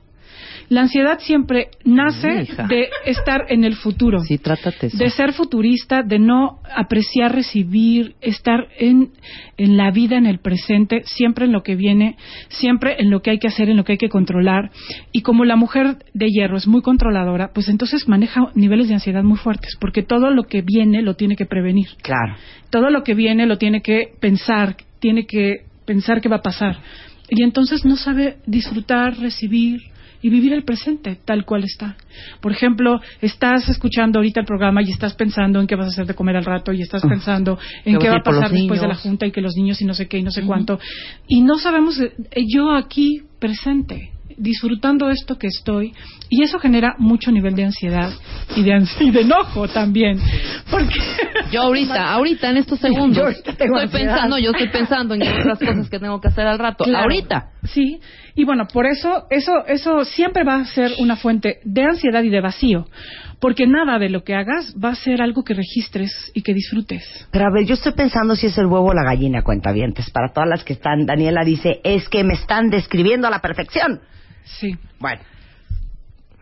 La 0.68 0.82
ansiedad 0.82 1.18
siempre 1.20 1.68
nace 1.84 2.42
Hija. 2.42 2.66
de 2.66 2.88
estar 3.04 3.46
en 3.48 3.64
el 3.64 3.74
futuro. 3.76 4.20
Sí, 4.20 4.38
trátate 4.38 4.86
eso. 4.86 4.98
de 4.98 5.10
ser 5.10 5.32
futurista, 5.32 6.02
de 6.02 6.18
no 6.18 6.58
apreciar, 6.74 7.34
recibir, 7.34 8.14
estar 8.20 8.68
en, 8.78 9.10
en 9.56 9.76
la 9.76 9.90
vida, 9.90 10.16
en 10.16 10.26
el 10.26 10.38
presente, 10.38 11.02
siempre 11.04 11.44
en 11.44 11.52
lo 11.52 11.62
que 11.62 11.76
viene, 11.76 12.16
siempre 12.48 12.96
en 12.98 13.10
lo 13.10 13.20
que 13.20 13.30
hay 13.30 13.38
que 13.38 13.48
hacer, 13.48 13.68
en 13.68 13.76
lo 13.76 13.84
que 13.84 13.92
hay 13.92 13.98
que 13.98 14.08
controlar. 14.08 14.70
Y 15.12 15.22
como 15.22 15.44
la 15.44 15.56
mujer 15.56 15.98
de 16.12 16.26
hierro 16.28 16.56
es 16.56 16.66
muy 16.66 16.82
controladora, 16.82 17.50
pues 17.52 17.68
entonces 17.68 18.08
maneja 18.08 18.50
niveles 18.54 18.88
de 18.88 18.94
ansiedad 18.94 19.22
muy 19.22 19.38
fuertes, 19.38 19.76
porque 19.80 20.02
todo 20.02 20.30
lo 20.30 20.44
que 20.44 20.62
viene 20.62 21.02
lo 21.02 21.14
tiene 21.14 21.36
que 21.36 21.46
prevenir. 21.46 21.88
Claro. 22.02 22.36
Todo 22.70 22.90
lo 22.90 23.02
que 23.02 23.14
viene 23.14 23.46
lo 23.46 23.58
tiene 23.58 23.82
que 23.82 24.12
pensar, 24.20 24.76
tiene 24.98 25.26
que 25.26 25.64
pensar 25.84 26.20
qué 26.20 26.28
va 26.28 26.36
a 26.36 26.42
pasar. 26.42 26.78
Y 27.28 27.42
entonces 27.42 27.84
no 27.84 27.96
sabe 27.96 28.36
disfrutar, 28.46 29.18
recibir 29.18 29.80
y 30.24 30.30
vivir 30.30 30.54
el 30.54 30.64
presente 30.64 31.18
tal 31.22 31.44
cual 31.44 31.64
está. 31.64 31.98
Por 32.40 32.50
ejemplo, 32.50 32.98
estás 33.20 33.68
escuchando 33.68 34.18
ahorita 34.18 34.40
el 34.40 34.46
programa 34.46 34.80
y 34.82 34.90
estás 34.90 35.12
pensando 35.12 35.60
en 35.60 35.66
qué 35.66 35.76
vas 35.76 35.88
a 35.88 35.90
hacer 35.90 36.06
de 36.06 36.14
comer 36.14 36.38
al 36.38 36.46
rato 36.46 36.72
y 36.72 36.80
estás 36.80 37.02
pensando 37.02 37.58
en 37.84 37.98
qué 37.98 38.08
va 38.08 38.16
a 38.16 38.22
pasar 38.22 38.50
después 38.50 38.80
de 38.80 38.88
la 38.88 38.94
junta 38.94 39.26
y 39.26 39.32
que 39.32 39.42
los 39.42 39.54
niños 39.54 39.82
y 39.82 39.84
no 39.84 39.92
sé 39.92 40.08
qué 40.08 40.16
y 40.16 40.22
no 40.22 40.30
sé 40.30 40.40
cuánto. 40.46 40.80
Y 41.28 41.42
no 41.42 41.56
sabemos, 41.58 42.00
eh, 42.00 42.14
yo 42.48 42.70
aquí 42.74 43.20
presente, 43.38 44.12
disfrutando 44.38 45.08
esto 45.10 45.36
que 45.38 45.46
estoy 45.48 45.92
y 46.28 46.42
eso 46.42 46.58
genera 46.58 46.94
mucho 46.98 47.30
nivel 47.30 47.54
de 47.54 47.64
ansiedad 47.64 48.10
y 48.56 48.62
de, 48.62 48.72
ans- 48.72 48.96
y 49.00 49.10
de 49.10 49.20
enojo 49.22 49.68
también. 49.68 50.18
Porque 50.70 50.94
Yo 51.52 51.62
ahorita, 51.62 52.12
ahorita 52.14 52.50
en 52.50 52.56
estos 52.58 52.78
segundos, 52.80 53.16
Yo 53.16 53.24
ahorita 53.24 53.52
tengo 53.54 53.78
estoy 53.78 54.00
ansiedad. 54.02 54.12
pensando, 54.14 54.38
yo 54.38 54.50
estoy 54.50 54.68
pensando 54.68 55.14
en 55.14 55.22
otras 55.22 55.58
cosas 55.58 55.90
que 55.90 55.98
tengo 55.98 56.20
que 56.20 56.28
hacer 56.28 56.46
al 56.46 56.58
rato. 56.58 56.84
Claro. 56.84 57.02
Ahorita. 57.04 57.50
Sí, 57.64 57.98
y 58.34 58.44
bueno, 58.44 58.66
por 58.70 58.84
eso, 58.86 59.26
eso, 59.30 59.64
eso 59.66 60.04
siempre 60.04 60.44
va 60.44 60.56
a 60.56 60.64
ser 60.66 60.92
una 60.98 61.16
fuente 61.16 61.60
de 61.64 61.82
ansiedad 61.82 62.22
y 62.22 62.28
de 62.28 62.40
vacío, 62.42 62.86
porque 63.40 63.66
nada 63.66 63.98
de 63.98 64.10
lo 64.10 64.22
que 64.22 64.34
hagas 64.34 64.74
va 64.82 64.90
a 64.90 64.94
ser 64.94 65.22
algo 65.22 65.44
que 65.44 65.54
registres 65.54 66.30
y 66.34 66.42
que 66.42 66.52
disfrutes. 66.52 67.02
Pero 67.30 67.46
a 67.46 67.50
ver, 67.50 67.64
yo 67.64 67.72
estoy 67.74 67.92
pensando 67.92 68.36
si 68.36 68.46
es 68.48 68.58
el 68.58 68.66
huevo 68.66 68.88
o 68.88 68.92
la 68.94 69.02
gallina, 69.04 69.42
cuentavientes. 69.42 70.10
Para 70.10 70.30
todas 70.32 70.48
las 70.48 70.62
que 70.62 70.74
están, 70.74 71.06
Daniela 71.06 71.42
dice, 71.42 71.80
es 71.84 72.08
que 72.10 72.22
me 72.22 72.34
están 72.34 72.68
describiendo 72.68 73.26
a 73.26 73.30
la 73.30 73.38
perfección. 73.40 74.00
Sí, 74.44 74.76
Bueno, 75.00 75.20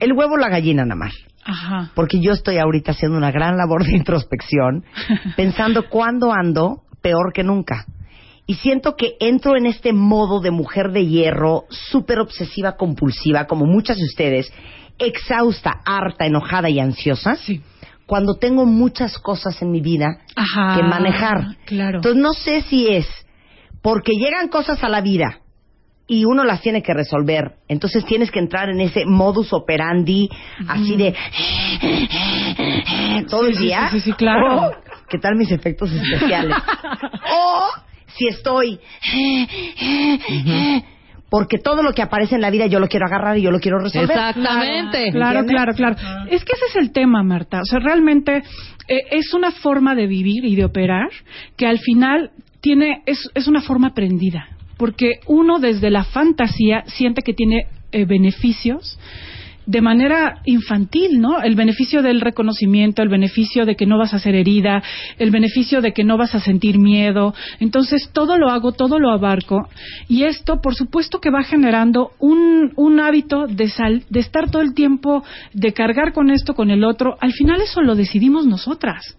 el 0.00 0.12
huevo 0.12 0.34
o 0.34 0.36
la 0.38 0.48
gallina 0.48 0.84
nada 0.84 0.96
más. 0.96 1.14
ajá. 1.44 1.90
Porque 1.94 2.20
yo 2.20 2.32
estoy 2.32 2.58
ahorita 2.58 2.92
haciendo 2.92 3.16
una 3.16 3.30
gran 3.30 3.56
labor 3.56 3.84
de 3.84 3.96
introspección, 3.96 4.84
pensando 5.36 5.88
cuándo 5.88 6.32
ando 6.32 6.82
peor 7.00 7.32
que 7.32 7.42
nunca. 7.44 7.86
Y 8.46 8.54
siento 8.54 8.96
que 8.96 9.14
entro 9.20 9.56
en 9.56 9.66
este 9.66 9.92
modo 9.92 10.40
de 10.40 10.50
mujer 10.50 10.90
de 10.90 11.06
hierro, 11.06 11.64
súper 11.70 12.18
obsesiva, 12.18 12.76
compulsiva, 12.76 13.46
como 13.46 13.66
muchas 13.66 13.96
de 13.98 14.04
ustedes, 14.04 14.52
exhausta, 14.98 15.80
harta, 15.84 16.26
enojada 16.26 16.68
y 16.68 16.80
ansiosa, 16.80 17.36
Sí. 17.36 17.60
cuando 18.06 18.34
tengo 18.34 18.66
muchas 18.66 19.16
cosas 19.18 19.60
en 19.62 19.70
mi 19.70 19.80
vida 19.80 20.18
Ajá. 20.36 20.76
que 20.76 20.82
manejar. 20.82 21.56
Claro. 21.64 21.98
Entonces 21.98 22.20
no 22.20 22.32
sé 22.32 22.62
si 22.62 22.88
es 22.88 23.06
porque 23.80 24.12
llegan 24.12 24.48
cosas 24.48 24.82
a 24.84 24.88
la 24.88 25.00
vida 25.00 25.38
y 26.12 26.27
uno 26.27 26.44
las 26.44 26.61
tiene 26.61 26.83
que 26.83 26.92
resolver. 26.92 27.53
Entonces 27.68 28.05
tienes 28.05 28.31
que 28.31 28.38
entrar 28.38 28.68
en 28.68 28.81
ese 28.81 29.07
modus 29.07 29.51
operandi 29.55 30.29
así 30.68 30.94
de 30.96 31.14
todo 33.31 33.46
el 33.46 33.57
día. 33.57 33.88
sí, 33.90 33.98
sí, 33.98 34.11
sí, 34.11 34.12
claro. 34.12 34.66
O, 34.66 34.72
¿Qué 35.09 35.18
tal 35.18 35.37
mis 35.37 35.51
efectos 35.51 35.90
especiales? 35.90 36.55
o 37.35 37.68
si 38.09 38.29
estoy 38.29 38.79
porque 41.31 41.57
todo 41.57 41.83
lo 41.83 41.94
que 41.94 42.03
aparece 42.03 42.35
en 42.35 42.42
la 42.42 42.51
vida 42.51 42.66
yo 42.66 42.79
lo 42.79 42.88
quiero 42.88 43.07
agarrar 43.07 43.38
y 43.38 43.42
yo 43.42 43.51
lo 43.51 43.59
quiero 43.59 43.79
resolver. 43.79 44.11
Exactamente. 44.11 45.12
Claro, 45.12 45.46
claro, 45.46 45.72
claro. 45.72 45.96
Es 46.29 46.44
que 46.44 46.53
ese 46.53 46.66
es 46.68 46.77
el 46.77 46.92
tema, 46.92 47.22
Marta. 47.22 47.62
O 47.62 47.64
sea, 47.64 47.79
realmente 47.79 48.42
eh, 48.87 49.01
es 49.12 49.33
una 49.33 49.51
forma 49.51 49.94
de 49.94 50.07
vivir 50.07 50.44
y 50.44 50.57
de 50.57 50.66
operar 50.66 51.09
que 51.57 51.66
al 51.66 51.79
final 51.79 52.33
tiene 52.61 53.03
es, 53.07 53.31
es 53.35 53.48
una 53.48 53.62
forma 53.62 53.88
aprendida, 53.88 54.46
porque 54.83 55.21
uno 55.29 55.61
desde 55.61 55.90
la 55.90 56.03
fantasía 56.03 56.83
siente 56.88 57.23
que 57.23 57.35
tiene 57.35 57.66
eh, 57.92 58.05
beneficios 58.05 58.99
de 59.64 59.81
manera 59.81 60.40
infantil, 60.45 61.21
¿no? 61.21 61.40
El 61.40 61.55
beneficio 61.55 62.03
del 62.03 62.21
reconocimiento, 62.21 63.01
el 63.01 63.09
beneficio 63.09 63.64
de 63.64 63.77
que 63.77 63.87
no 63.87 63.97
vas 63.97 64.12
a 64.12 64.18
ser 64.18 64.35
herida, 64.35 64.83
el 65.21 65.31
beneficio 65.31 65.81
de 65.83 65.92
que 65.92 66.03
no 66.03 66.16
vas 66.16 66.35
a 66.35 66.40
sentir 66.40 66.81
miedo. 66.81 67.33
Entonces, 67.61 68.11
todo 68.12 68.38
lo 68.38 68.51
hago, 68.51 68.73
todo 68.73 68.99
lo 68.99 69.12
abarco. 69.12 69.68
Y 70.09 70.25
esto, 70.25 70.61
por 70.61 70.75
supuesto, 70.75 71.21
que 71.21 71.31
va 71.31 71.45
generando 71.45 72.11
un, 72.18 72.73
un 72.75 72.99
hábito 72.99 73.47
de, 73.47 73.68
sal- 73.68 74.03
de 74.11 74.18
estar 74.18 74.51
todo 74.51 74.62
el 74.62 74.75
tiempo, 74.75 75.23
de 75.53 75.73
cargar 75.73 76.12
con 76.12 76.31
esto, 76.31 76.55
con 76.55 76.73
el 76.73 76.83
otro. 76.83 77.16
Al 77.21 77.33
final, 77.33 77.61
eso 77.61 77.83
lo 77.83 77.95
decidimos 77.95 78.47
nosotras. 78.47 79.16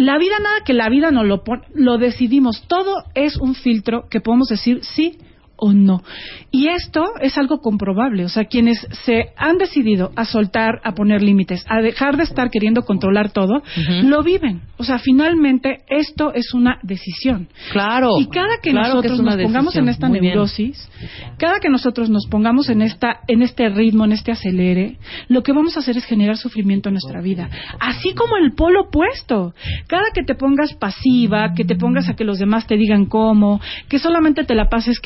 La 0.00 0.16
vida, 0.16 0.38
nada 0.38 0.64
que 0.64 0.72
la 0.72 0.88
vida 0.88 1.10
nos 1.10 1.26
lo 1.26 1.44
pone, 1.44 1.64
lo 1.74 1.98
decidimos. 1.98 2.64
Todo 2.66 3.04
es 3.14 3.36
un 3.36 3.54
filtro 3.54 4.08
que 4.08 4.22
podemos 4.22 4.48
decir 4.48 4.82
sí 4.82 5.18
o 5.60 5.72
no. 5.72 6.02
Y 6.50 6.68
esto 6.68 7.04
es 7.20 7.38
algo 7.38 7.58
comprobable. 7.60 8.24
O 8.24 8.28
sea, 8.28 8.46
quienes 8.46 8.78
se 9.04 9.26
han 9.36 9.58
decidido 9.58 10.10
a 10.16 10.24
soltar, 10.24 10.80
a 10.82 10.92
poner 10.94 11.22
límites, 11.22 11.64
a 11.68 11.80
dejar 11.80 12.16
de 12.16 12.24
estar 12.24 12.50
queriendo 12.50 12.82
controlar 12.82 13.30
todo, 13.30 13.62
lo 14.02 14.22
viven. 14.22 14.62
O 14.78 14.84
sea, 14.84 14.98
finalmente 14.98 15.78
esto 15.88 16.32
es 16.34 16.54
una 16.54 16.78
decisión. 16.82 17.48
Claro. 17.72 18.18
Y 18.18 18.26
cada 18.28 18.58
que 18.62 18.70
Claro 18.70 18.94
nosotros 18.94 19.20
nos 19.20 19.36
pongamos 19.36 19.76
en 19.76 19.88
esta 19.88 20.08
Muy 20.08 20.20
bien. 20.20 20.34
neurosis, 20.34 20.90
cada 21.38 21.60
que 21.60 21.68
nosotros 21.68 22.10
nos 22.10 22.26
pongamos 22.26 22.68
en 22.70 22.82
esta, 22.82 23.20
en 23.28 23.42
este 23.42 23.68
ritmo, 23.68 24.04
en 24.04 24.12
este 24.12 24.32
acelere, 24.32 24.96
lo 25.28 25.42
que 25.42 25.52
vamos 25.52 25.76
a 25.76 25.80
hacer 25.80 25.96
es 25.96 26.04
generar 26.04 26.36
sufrimiento 26.36 26.88
en 26.88 26.94
nuestra 26.94 27.20
vida. 27.20 27.48
Así 27.78 28.14
como 28.14 28.36
el 28.36 28.52
polo 28.52 28.84
opuesto. 28.88 29.54
Cada 29.86 30.06
que 30.14 30.22
te 30.22 30.34
pongas 30.34 30.74
pasiva, 30.74 31.52
que 31.54 31.64
te 31.64 31.76
pongas 31.76 32.08
a 32.08 32.14
que 32.14 32.24
los 32.24 32.38
demás 32.38 32.66
te 32.66 32.76
digan 32.76 33.06
cómo, 33.06 33.60
que 33.88 33.98
solamente 33.98 34.44
te 34.44 34.54
la 34.54 34.68
pases 34.68 35.00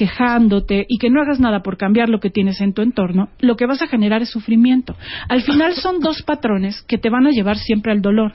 y 0.88 0.98
que 0.98 1.10
no 1.10 1.20
hagas 1.20 1.40
nada 1.40 1.62
por 1.62 1.76
cambiar 1.76 2.08
lo 2.08 2.20
que 2.20 2.30
tienes 2.30 2.60
en 2.60 2.72
tu 2.72 2.82
entorno, 2.82 3.28
lo 3.40 3.56
que 3.56 3.66
vas 3.66 3.82
a 3.82 3.88
generar 3.88 4.22
es 4.22 4.30
sufrimiento. 4.30 4.96
Al 5.28 5.42
final 5.42 5.74
son 5.74 6.00
dos 6.00 6.22
patrones 6.22 6.82
que 6.82 6.98
te 6.98 7.10
van 7.10 7.26
a 7.26 7.30
llevar 7.30 7.56
siempre 7.56 7.92
al 7.92 8.02
dolor. 8.02 8.34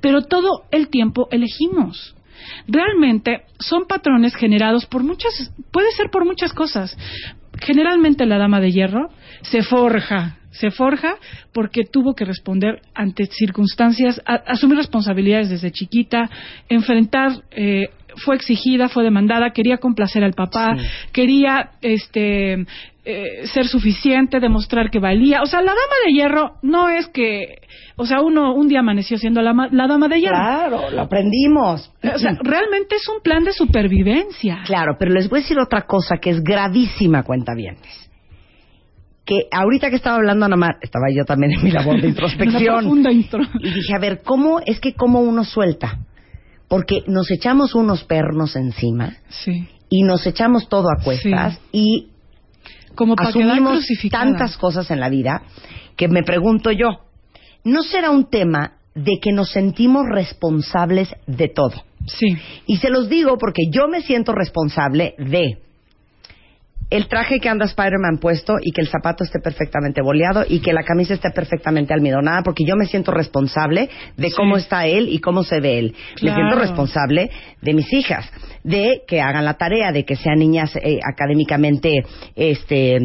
Pero 0.00 0.22
todo 0.22 0.64
el 0.70 0.88
tiempo 0.88 1.28
elegimos 1.30 2.14
realmente 2.66 3.42
son 3.58 3.86
patrones 3.86 4.34
generados 4.34 4.86
por 4.86 5.02
muchas, 5.02 5.52
puede 5.72 5.90
ser 5.92 6.10
por 6.10 6.24
muchas 6.24 6.52
cosas. 6.52 6.96
Generalmente 7.60 8.26
la 8.26 8.38
dama 8.38 8.60
de 8.60 8.72
hierro 8.72 9.10
se 9.42 9.62
forja, 9.62 10.38
se 10.50 10.70
forja 10.70 11.16
porque 11.52 11.82
tuvo 11.84 12.14
que 12.14 12.24
responder 12.24 12.80
ante 12.94 13.26
circunstancias, 13.26 14.20
asumir 14.24 14.78
responsabilidades 14.78 15.50
desde 15.50 15.70
chiquita, 15.70 16.30
enfrentar 16.68 17.42
eh, 17.50 17.90
fue 18.16 18.36
exigida, 18.36 18.88
fue 18.88 19.04
demandada, 19.04 19.50
quería 19.50 19.78
complacer 19.78 20.24
al 20.24 20.32
papá, 20.32 20.76
quería 21.12 21.70
este 21.82 22.66
eh, 23.02 23.46
ser 23.46 23.66
suficiente, 23.66 24.40
demostrar 24.40 24.90
que 24.90 24.98
valía. 24.98 25.42
O 25.42 25.46
sea, 25.46 25.60
la 25.62 25.72
dama 25.72 25.94
de 26.04 26.12
hierro 26.12 26.56
no 26.62 26.90
es 26.90 27.08
que, 27.08 27.62
o 27.96 28.04
sea, 28.04 28.20
uno 28.20 28.54
un 28.54 28.68
día 28.68 28.80
amaneció 28.80 29.16
siendo 29.16 29.40
la, 29.40 29.54
la 29.70 29.86
dama 29.86 30.06
de 30.06 30.20
hierro. 30.20 30.36
Claro, 30.36 30.90
lo 30.90 31.00
aprendimos. 31.00 31.90
O 32.02 32.18
sea, 32.18 32.36
realmente 32.42 32.96
es 32.96 33.08
un 33.08 33.22
plan 33.22 33.42
de 33.42 33.52
supervivencia. 33.52 34.60
Claro, 34.66 34.96
pero 34.98 35.12
les 35.12 35.30
voy 35.30 35.38
a 35.38 35.42
decir 35.42 35.58
otra 35.58 35.86
cosa 35.86 36.18
que 36.18 36.28
es 36.28 36.42
gravísima, 36.42 37.22
cuenta 37.22 37.54
bienes. 37.54 38.10
Que 39.24 39.46
ahorita 39.50 39.88
que 39.88 39.96
estaba 39.96 40.16
hablando 40.16 40.44
Ana 40.44 40.56
Mar, 40.56 40.76
estaba 40.82 41.06
yo 41.10 41.24
también 41.24 41.52
en 41.52 41.64
mi 41.64 41.70
labor 41.70 42.02
de 42.02 42.08
introspección. 42.10 42.86
Una 42.86 43.10
intro. 43.10 43.40
Y 43.60 43.72
dije, 43.72 43.94
a 43.94 43.98
ver, 43.98 44.20
¿cómo 44.22 44.60
es 44.60 44.78
que 44.78 44.92
cómo 44.92 45.20
uno 45.20 45.44
suelta? 45.44 46.00
Porque 46.70 47.02
nos 47.08 47.28
echamos 47.32 47.74
unos 47.74 48.04
pernos 48.04 48.54
encima. 48.54 49.16
Sí. 49.28 49.66
Y 49.88 50.04
nos 50.04 50.24
echamos 50.24 50.68
todo 50.68 50.86
a 50.88 51.02
cuestas. 51.02 51.54
Sí. 51.54 51.60
Y 51.72 52.08
como 52.94 53.16
para 53.16 53.30
asumimos 53.30 53.84
tantas 54.08 54.56
cosas 54.56 54.88
en 54.92 55.00
la 55.00 55.08
vida 55.08 55.42
que 55.96 56.06
me 56.06 56.22
pregunto 56.22 56.70
yo, 56.70 57.00
¿no 57.64 57.82
será 57.82 58.10
un 58.10 58.30
tema 58.30 58.74
de 58.94 59.18
que 59.20 59.32
nos 59.32 59.50
sentimos 59.50 60.06
responsables 60.08 61.12
de 61.26 61.48
todo? 61.48 61.74
Sí. 62.06 62.36
Y 62.66 62.76
se 62.76 62.88
los 62.88 63.08
digo 63.08 63.36
porque 63.36 63.64
yo 63.68 63.88
me 63.88 64.02
siento 64.02 64.32
responsable 64.32 65.16
de 65.18 65.58
el 66.90 67.06
traje 67.06 67.38
que 67.38 67.48
anda 67.48 67.64
Spider-Man 67.64 68.18
puesto 68.18 68.56
y 68.60 68.72
que 68.72 68.80
el 68.80 68.88
zapato 68.88 69.24
esté 69.24 69.38
perfectamente 69.38 70.02
boleado 70.02 70.44
y 70.46 70.60
que 70.60 70.72
la 70.72 70.82
camisa 70.82 71.14
esté 71.14 71.30
perfectamente 71.30 71.94
almidonada, 71.94 72.42
porque 72.42 72.64
yo 72.66 72.76
me 72.76 72.86
siento 72.86 73.12
responsable 73.12 73.88
de 74.16 74.28
sí. 74.28 74.34
cómo 74.36 74.56
está 74.56 74.86
él 74.86 75.08
y 75.08 75.20
cómo 75.20 75.44
se 75.44 75.60
ve 75.60 75.78
él. 75.78 75.94
Claro. 76.16 76.36
Me 76.36 76.42
siento 76.42 76.60
responsable 76.60 77.30
de 77.62 77.74
mis 77.74 77.92
hijas, 77.92 78.28
de 78.64 79.02
que 79.06 79.20
hagan 79.20 79.44
la 79.44 79.54
tarea, 79.54 79.92
de 79.92 80.04
que 80.04 80.16
sean 80.16 80.40
niñas 80.40 80.74
eh, 80.76 80.98
académicamente 81.04 82.04
este 82.34 82.98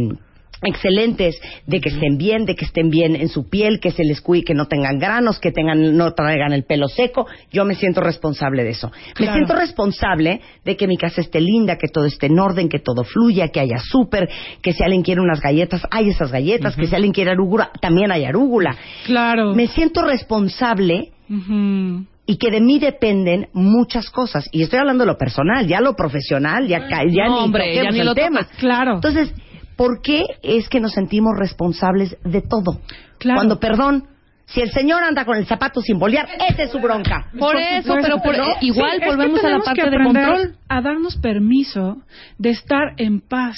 excelentes, 0.61 1.39
de 1.65 1.81
que 1.81 1.89
estén 1.89 2.17
bien, 2.17 2.45
de 2.45 2.55
que 2.55 2.65
estén 2.65 2.89
bien 2.89 3.15
en 3.15 3.29
su 3.29 3.49
piel, 3.49 3.79
que 3.79 3.91
se 3.91 4.03
les 4.03 4.21
cuide, 4.21 4.43
que 4.43 4.53
no 4.53 4.67
tengan 4.67 4.99
granos, 4.99 5.39
que 5.39 5.51
tengan, 5.51 5.95
no 5.95 6.13
traigan 6.13 6.53
el 6.53 6.63
pelo 6.63 6.87
seco. 6.87 7.27
Yo 7.51 7.65
me 7.65 7.75
siento 7.75 8.01
responsable 8.01 8.63
de 8.63 8.71
eso. 8.71 8.91
Claro. 9.13 9.31
Me 9.31 9.37
siento 9.37 9.55
responsable 9.55 10.41
de 10.63 10.75
que 10.75 10.87
mi 10.87 10.97
casa 10.97 11.21
esté 11.21 11.39
linda, 11.41 11.77
que 11.77 11.87
todo 11.87 12.05
esté 12.05 12.27
en 12.27 12.39
orden, 12.39 12.69
que 12.69 12.79
todo 12.79 13.03
fluya, 13.03 13.49
que 13.49 13.59
haya 13.59 13.79
súper, 13.79 14.29
que 14.61 14.73
si 14.73 14.83
alguien 14.83 15.03
quiere 15.03 15.21
unas 15.21 15.41
galletas, 15.41 15.81
hay 15.91 16.09
esas 16.09 16.31
galletas, 16.31 16.73
uh 16.73 16.77
-huh. 16.77 16.81
que 16.81 16.87
si 16.87 16.95
alguien 16.95 17.13
quiere 17.13 17.31
arúgula, 17.31 17.71
también 17.81 18.11
hay 18.11 18.25
arúgula. 18.25 18.75
Claro. 19.05 19.53
Me 19.53 19.67
siento 19.67 20.01
responsable. 20.03 21.11
Uh 21.29 21.33
-huh 21.33 22.05
y 22.27 22.37
que 22.37 22.49
de 22.49 22.59
mí 22.59 22.79
dependen 22.79 23.47
muchas 23.53 24.09
cosas. 24.09 24.49
Y 24.51 24.63
estoy 24.63 24.79
hablando 24.79 25.03
de 25.03 25.07
lo 25.11 25.17
personal, 25.17 25.67
ya 25.67 25.79
lo 25.79 25.95
profesional, 25.95 26.67
ya, 26.67 26.79
ya 26.89 27.27
no, 27.27 27.37
ni 27.37 27.43
hombre, 27.43 27.75
ya 27.75 27.91
ni 27.91 28.03
lo 28.03 28.15
tema. 28.15 28.43
Tomas. 28.43 28.57
Claro. 28.57 28.95
Entonces, 28.95 29.33
¿por 29.75 30.01
qué 30.01 30.23
es 30.41 30.69
que 30.69 30.79
nos 30.79 30.93
sentimos 30.93 31.37
responsables 31.37 32.17
de 32.23 32.41
todo? 32.41 32.79
Claro. 33.17 33.39
Cuando, 33.39 33.59
perdón, 33.59 34.07
si 34.47 34.61
el 34.61 34.71
señor 34.71 35.03
anda 35.03 35.25
con 35.25 35.37
el 35.37 35.45
zapato 35.45 35.81
sin 35.81 35.97
bolear, 35.97 36.27
esa 36.49 36.63
es 36.63 36.71
su 36.71 36.79
bronca. 36.79 37.27
Por, 37.31 37.53
por 37.53 37.55
eso, 37.57 37.95
pero 38.01 38.19
por, 38.19 38.37
¿no? 38.37 38.45
igual 38.61 38.99
sí, 38.99 39.05
volvemos 39.05 39.37
es 39.37 39.41
que 39.41 39.47
a 39.47 39.49
la 39.49 39.59
parte 39.59 39.81
que 39.81 39.89
de 39.89 40.03
control. 40.03 40.55
A 40.69 40.81
darnos 40.81 41.17
permiso 41.17 41.97
de 42.37 42.51
estar 42.51 42.93
en 42.97 43.21
paz, 43.21 43.57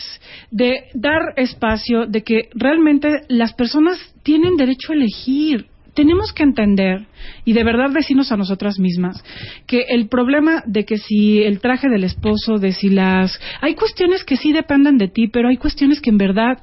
de 0.49 0.86
dar 0.93 1.34
espacio, 1.36 2.06
de 2.08 2.23
que 2.23 2.49
realmente 2.53 3.21
las 3.27 3.53
personas 3.53 3.97
tienen 4.23 4.56
derecho 4.56 4.93
a 4.93 4.95
elegir 4.95 5.67
tenemos 5.97 6.31
que 6.31 6.43
entender 6.43 7.07
y 7.43 7.53
de 7.53 7.63
verdad 7.63 7.89
decirnos 7.89 8.31
a 8.31 8.38
nosotras 8.38 8.77
mismas 8.77 9.23
que 9.65 9.86
el 9.89 10.07
problema 10.10 10.62
de 10.67 10.86
que 10.86 10.99
si 10.99 11.41
el 11.41 11.60
traje 11.60 11.89
del 11.89 12.03
esposo, 12.03 12.60
de 12.60 12.71
si 12.71 12.91
las... 12.91 13.39
Hay 13.62 13.73
cuestiones 13.73 14.23
que 14.23 14.38
sí 14.38 14.53
dependen 14.53 14.99
de 14.99 15.07
ti, 15.07 15.27
pero 15.27 15.49
hay 15.49 15.57
cuestiones 15.57 15.99
que 15.99 16.12
en 16.12 16.19
verdad 16.19 16.60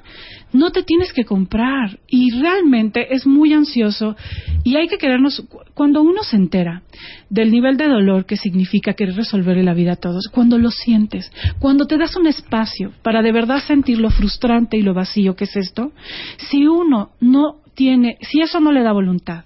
no 0.52 0.70
te 0.70 0.84
tienes 0.84 1.12
que 1.12 1.24
comprar. 1.24 1.98
Y 2.06 2.30
realmente 2.40 3.12
es 3.12 3.26
muy 3.26 3.52
ansioso 3.52 4.14
y 4.62 4.76
hay 4.76 4.86
que 4.86 4.98
querernos... 4.98 5.44
Cuando 5.74 6.02
uno 6.02 6.22
se 6.22 6.36
entera 6.36 6.84
del 7.28 7.50
nivel 7.50 7.76
de 7.76 7.88
dolor 7.88 8.26
que 8.26 8.36
significa 8.36 8.94
querer 8.94 9.16
resolverle 9.16 9.64
la 9.64 9.74
vida 9.74 9.94
a 9.94 9.96
todos, 9.96 10.28
cuando 10.30 10.58
lo 10.58 10.70
sientes, 10.70 11.32
cuando 11.58 11.88
te 11.88 11.98
das 11.98 12.14
un 12.14 12.28
espacio 12.28 12.92
para 13.02 13.20
de 13.20 13.32
verdad 13.32 13.58
sentir 13.66 13.98
lo 13.98 14.10
frustrante 14.10 14.76
y 14.76 14.82
lo 14.82 14.94
vacío 14.94 15.34
que 15.34 15.42
es 15.42 15.56
esto, 15.56 15.90
si 16.38 16.68
uno 16.68 17.10
no 17.18 17.63
tiene, 17.74 18.18
si 18.20 18.40
eso 18.40 18.60
no 18.60 18.72
le 18.72 18.82
da 18.82 18.92
voluntad 18.92 19.44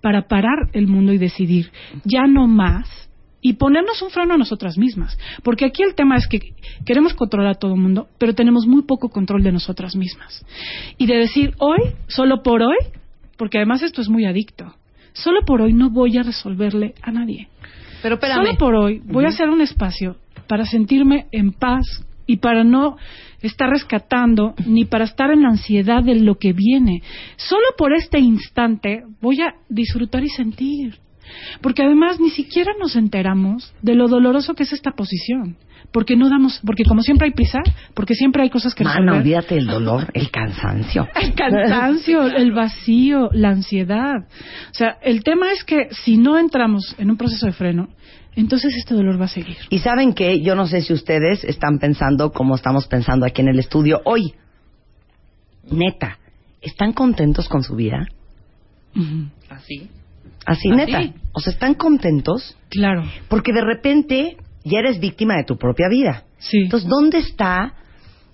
para 0.00 0.28
parar 0.28 0.68
el 0.72 0.86
mundo 0.86 1.12
y 1.12 1.18
decidir 1.18 1.70
ya 2.04 2.26
no 2.26 2.46
más 2.46 2.88
y 3.42 3.54
ponernos 3.54 4.02
un 4.02 4.10
freno 4.10 4.34
a 4.34 4.38
nosotras 4.38 4.76
mismas, 4.76 5.18
porque 5.42 5.64
aquí 5.64 5.82
el 5.82 5.94
tema 5.94 6.16
es 6.16 6.26
que 6.28 6.40
queremos 6.84 7.14
controlar 7.14 7.52
a 7.52 7.58
todo 7.58 7.74
el 7.74 7.80
mundo, 7.80 8.08
pero 8.18 8.34
tenemos 8.34 8.66
muy 8.66 8.82
poco 8.82 9.08
control 9.08 9.42
de 9.42 9.52
nosotras 9.52 9.96
mismas. 9.96 10.44
Y 10.98 11.06
de 11.06 11.16
decir 11.16 11.54
hoy, 11.58 11.80
solo 12.06 12.42
por 12.42 12.62
hoy, 12.62 12.76
porque 13.38 13.58
además 13.58 13.82
esto 13.82 14.02
es 14.02 14.08
muy 14.10 14.26
adicto, 14.26 14.74
solo 15.14 15.40
por 15.46 15.62
hoy 15.62 15.72
no 15.72 15.90
voy 15.90 16.18
a 16.18 16.22
resolverle 16.22 16.94
a 17.02 17.12
nadie. 17.12 17.48
Pero 18.02 18.16
espérame. 18.16 18.44
Solo 18.44 18.58
por 18.58 18.74
hoy 18.74 19.00
voy 19.04 19.24
uh 19.24 19.28
-huh. 19.28 19.30
a 19.30 19.34
hacer 19.34 19.48
un 19.48 19.62
espacio 19.62 20.16
para 20.46 20.66
sentirme 20.66 21.26
en 21.32 21.52
paz 21.52 22.04
y 22.26 22.36
para 22.38 22.64
no 22.64 22.96
estar 23.42 23.68
rescatando 23.70 24.54
ni 24.66 24.84
para 24.84 25.04
estar 25.04 25.30
en 25.30 25.42
la 25.42 25.48
ansiedad 25.50 26.02
de 26.02 26.16
lo 26.16 26.36
que 26.36 26.52
viene. 26.52 27.02
Solo 27.36 27.64
por 27.76 27.92
este 27.94 28.18
instante 28.18 29.02
voy 29.20 29.40
a 29.40 29.54
disfrutar 29.68 30.24
y 30.24 30.28
sentir. 30.28 30.98
Porque 31.60 31.82
además 31.82 32.18
ni 32.18 32.30
siquiera 32.30 32.72
nos 32.80 32.96
enteramos 32.96 33.72
de 33.82 33.94
lo 33.94 34.08
doloroso 34.08 34.54
que 34.54 34.64
es 34.64 34.72
esta 34.72 34.92
posición. 34.92 35.56
Porque 35.92 36.16
no 36.16 36.28
damos, 36.28 36.60
porque 36.64 36.84
como 36.84 37.02
siempre 37.02 37.26
hay 37.26 37.32
prisa, 37.32 37.60
porque 37.94 38.14
siempre 38.14 38.42
hay 38.42 38.50
cosas 38.50 38.74
que 38.74 38.84
Mano, 38.84 39.00
resolver. 39.00 39.20
olvídate 39.20 39.56
el 39.56 39.66
dolor, 39.66 40.08
el 40.14 40.30
cansancio. 40.30 41.08
El 41.20 41.34
cansancio, 41.34 42.26
el 42.26 42.52
vacío, 42.52 43.28
la 43.32 43.50
ansiedad. 43.50 44.26
O 44.70 44.74
sea, 44.74 44.98
el 45.02 45.24
tema 45.24 45.52
es 45.52 45.64
que 45.64 45.88
si 45.90 46.16
no 46.16 46.38
entramos 46.38 46.94
en 46.98 47.10
un 47.10 47.16
proceso 47.16 47.46
de 47.46 47.52
freno, 47.52 47.88
entonces 48.36 48.74
este 48.76 48.94
dolor 48.94 49.20
va 49.20 49.24
a 49.24 49.28
seguir. 49.28 49.56
Y 49.70 49.78
saben 49.80 50.12
que 50.14 50.40
yo 50.40 50.54
no 50.54 50.66
sé 50.66 50.82
si 50.82 50.92
ustedes 50.92 51.44
están 51.44 51.78
pensando 51.78 52.32
como 52.32 52.54
estamos 52.54 52.86
pensando 52.86 53.26
aquí 53.26 53.40
en 53.42 53.48
el 53.48 53.58
estudio 53.58 54.00
hoy. 54.04 54.34
Neta, 55.70 56.18
¿están 56.60 56.92
contentos 56.92 57.48
con 57.48 57.62
su 57.62 57.74
vida? 57.76 58.08
Uh 58.94 59.00
-huh. 59.00 59.30
Así. 59.48 59.90
Así, 60.46 60.68
¿Así? 60.70 60.76
neta. 60.76 61.14
O 61.32 61.40
sea, 61.40 61.52
¿están 61.52 61.74
contentos? 61.74 62.56
Claro. 62.70 63.04
Porque 63.28 63.52
de 63.52 63.62
repente 63.62 64.36
ya 64.64 64.78
eres 64.78 65.00
víctima 65.00 65.36
de 65.36 65.44
tu 65.44 65.56
propia 65.56 65.88
vida. 65.88 66.24
Sí. 66.38 66.58
Entonces, 66.62 66.88
¿dónde 66.88 67.18
está 67.18 67.74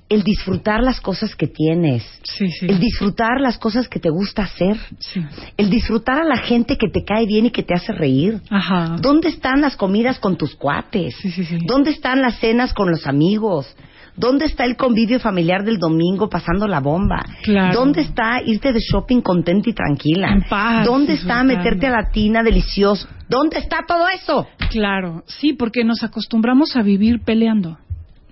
el 0.09 0.23
disfrutar 0.23 0.83
las 0.83 1.01
cosas 1.01 1.35
que 1.35 1.47
tienes? 1.47 2.05
Sí, 2.23 2.49
sí. 2.49 2.67
El 2.67 2.79
disfrutar 2.79 3.41
las 3.41 3.59
cosas 3.59 3.89
que 3.89 3.99
te 3.99 4.11
gusta 4.11 4.43
hacer. 4.43 4.77
Sí. 4.99 5.21
El 5.57 5.71
disfrutar 5.71 6.21
a 6.21 6.25
la 6.25 6.37
gente 6.39 6.77
que 6.77 6.89
te 6.89 7.05
cae 7.05 7.27
bien 7.27 7.47
y 7.47 7.51
que 7.51 7.63
te 7.63 7.75
hace 7.75 7.93
reír. 7.93 8.41
Ajá. 8.51 8.97
¿Dónde 9.01 9.29
están 9.29 9.61
las 9.61 9.77
comidas 9.77 10.19
con 10.19 10.37
tus 10.37 10.55
cuates? 10.55 11.17
Sí, 11.17 11.31
sí, 11.31 11.45
sí. 11.45 11.59
¿Dónde 11.67 11.91
están 11.91 12.23
las 12.23 12.39
cenas 12.39 12.73
con 12.73 12.91
los 12.91 13.07
amigos? 13.07 13.75
¿Dónde 14.17 14.47
está 14.47 14.65
el 14.65 14.77
convivio 14.77 15.21
familiar 15.21 15.63
del 15.63 15.79
domingo 15.79 16.31
pasando 16.31 16.67
la 16.67 16.81
bomba? 16.81 17.23
Claro. 17.43 17.75
¿Dónde 17.75 18.01
está 18.01 18.41
irte 18.43 18.73
de 18.73 18.81
shopping 18.81 19.21
contenta 19.21 19.69
y 19.69 19.75
tranquila? 19.75 20.29
En 20.33 20.43
paz, 20.43 20.87
¿Dónde 20.87 21.15
está 21.15 21.45
meterte 21.45 21.87
a 21.87 21.91
la 21.91 22.11
tina 22.11 22.43
delicioso? 22.43 23.07
¿Dónde 23.29 23.59
está 23.59 23.81
todo 23.87 24.07
eso? 24.09 24.47
Claro, 24.71 25.23
sí, 25.27 25.53
porque 25.53 25.85
nos 25.85 26.03
acostumbramos 26.03 26.77
a 26.77 26.83
vivir 26.83 27.21
peleando, 27.25 27.79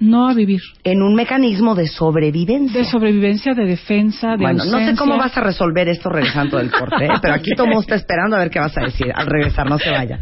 no 0.05 0.29
a 0.29 0.35
vivir. 0.35 0.61
En 0.85 1.03
un 1.03 1.15
mecanismo 1.15 1.75
de 1.75 1.87
sobrevivencia. 1.89 2.81
De 2.81 2.85
sobrevivencia, 2.87 3.55
de 3.55 3.65
defensa, 3.65 4.33
de 4.33 4.37
bueno, 4.39 4.59
no 4.59 4.65
sé 4.65 4.71
ausencia. 4.77 4.97
cómo 4.97 5.17
vas 5.17 5.37
a 5.37 5.41
resolver 5.41 5.89
esto 5.89 6.09
regresando 6.11 6.59
del 6.59 6.71
corte, 6.71 7.07
¿eh? 7.07 7.11
pero 7.21 7.35
aquí 7.35 7.51
todo 7.57 7.65
el 7.67 7.71
mundo 7.71 7.83
está 7.83 7.95
esperando 7.97 8.37
a 8.37 8.39
ver 8.41 8.51
qué 8.51 8.59
vas 8.61 8.77
a 8.77 8.83
decir 8.83 9.11
al 9.15 9.27
regresar, 9.27 9.69
no 9.69 9.79
se 9.79 9.91
vaya. 9.91 10.19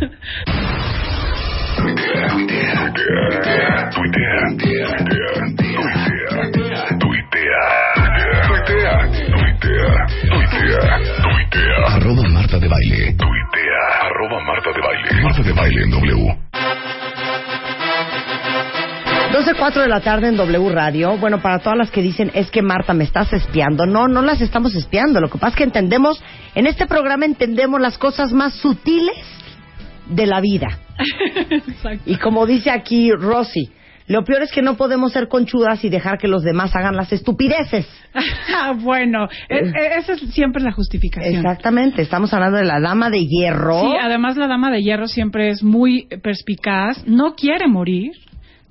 Tuitea, 1.76 2.28
tuitea, 2.28 2.92
tuitea, 3.90 3.90
tuitea, 3.90 4.42
tuitea, 5.58 5.82
tuitea, 6.98 7.62
tuitea, 10.38 10.92
tuitea, 11.22 11.76
arroba 11.96 12.22
Marta 12.28 12.58
de 12.58 12.68
Baile, 12.68 13.14
tuitea, 13.16 13.80
arroba 14.02 14.40
Marta 14.46 14.70
de 14.72 14.80
Baile, 14.80 15.22
Marta 15.22 15.42
de 15.42 15.52
Baile 15.52 15.82
en 15.84 15.90
W. 15.90 16.51
12.04 19.32 19.80
de 19.82 19.88
la 19.88 20.00
tarde 20.00 20.28
en 20.28 20.36
W 20.36 20.68
Radio. 20.74 21.16
Bueno, 21.16 21.40
para 21.40 21.58
todas 21.60 21.78
las 21.78 21.90
que 21.90 22.02
dicen, 22.02 22.30
es 22.34 22.50
que 22.50 22.60
Marta, 22.62 22.92
me 22.92 23.04
estás 23.04 23.32
espiando. 23.32 23.86
No, 23.86 24.06
no 24.06 24.20
las 24.22 24.40
estamos 24.42 24.74
espiando. 24.74 25.20
Lo 25.20 25.28
que 25.30 25.38
pasa 25.38 25.48
es 25.50 25.56
que 25.56 25.64
entendemos, 25.64 26.22
en 26.54 26.66
este 26.66 26.86
programa 26.86 27.24
entendemos 27.24 27.80
las 27.80 27.96
cosas 27.98 28.32
más 28.32 28.54
sutiles 28.54 29.16
de 30.08 30.26
la 30.26 30.40
vida. 30.40 30.78
Exacto. 31.50 32.02
Y 32.04 32.16
como 32.16 32.44
dice 32.46 32.70
aquí 32.70 33.10
Rosy, 33.12 33.70
Lo 34.06 34.24
peor 34.24 34.42
es 34.42 34.52
que 34.52 34.60
no 34.62 34.76
podemos 34.76 35.12
ser 35.12 35.28
conchudas 35.28 35.82
y 35.84 35.88
dejar 35.88 36.18
que 36.18 36.28
los 36.28 36.42
demás 36.42 36.74
hagan 36.76 36.96
las 36.96 37.12
estupideces. 37.12 37.86
Ah, 38.54 38.74
bueno, 38.78 39.28
e- 39.48 39.56
e- 39.58 39.96
esa 39.98 40.12
es 40.12 40.20
siempre 40.34 40.62
la 40.62 40.72
justificación. 40.72 41.36
Exactamente, 41.36 42.02
estamos 42.02 42.32
hablando 42.34 42.58
de 42.58 42.64
la 42.66 42.78
dama 42.80 43.08
de 43.08 43.26
hierro. 43.26 43.80
Sí, 43.80 43.96
además 44.00 44.36
la 44.36 44.46
dama 44.46 44.70
de 44.70 44.82
hierro 44.82 45.08
siempre 45.08 45.48
es 45.48 45.62
muy 45.62 46.06
perspicaz, 46.22 47.02
no 47.06 47.34
quiere 47.34 47.66
morir, 47.66 48.12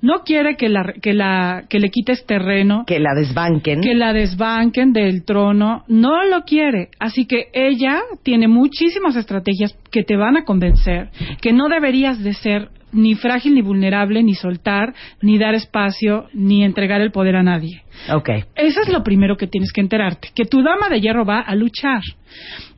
no 0.02 0.24
quiere 0.24 0.56
que 0.56 0.68
la 0.68 0.92
que 1.00 1.14
la 1.14 1.64
que 1.68 1.78
le 1.78 1.90
quites 1.90 2.26
terreno, 2.26 2.84
que 2.86 2.98
la 2.98 3.14
desbanquen. 3.14 3.80
que 3.80 3.94
la 3.94 4.12
desbanquen 4.12 4.92
del 4.92 5.24
trono, 5.24 5.84
no 5.88 6.24
lo 6.24 6.42
quiere. 6.42 6.90
Así 6.98 7.24
que 7.24 7.46
ella 7.54 8.00
tiene 8.22 8.48
muchísimas 8.48 9.16
estrategias 9.16 9.74
que 9.90 10.02
te 10.02 10.16
van 10.16 10.36
a 10.36 10.44
convencer 10.44 11.10
que 11.40 11.52
no 11.52 11.68
deberías 11.68 12.22
de 12.22 12.34
ser 12.34 12.68
ni 12.92 13.14
frágil 13.14 13.54
ni 13.54 13.62
vulnerable, 13.62 14.22
ni 14.22 14.34
soltar, 14.34 14.94
ni 15.22 15.38
dar 15.38 15.54
espacio, 15.54 16.26
ni 16.34 16.62
entregar 16.62 17.00
el 17.00 17.10
poder 17.10 17.36
a 17.36 17.42
nadie. 17.42 17.82
Ok. 18.10 18.28
Eso 18.54 18.80
es 18.80 18.88
lo 18.88 19.02
primero 19.02 19.36
que 19.36 19.46
tienes 19.46 19.72
que 19.72 19.80
enterarte, 19.80 20.30
que 20.34 20.44
tu 20.44 20.62
dama 20.62 20.88
de 20.88 21.00
hierro 21.00 21.24
va 21.24 21.40
a 21.40 21.54
luchar. 21.54 22.02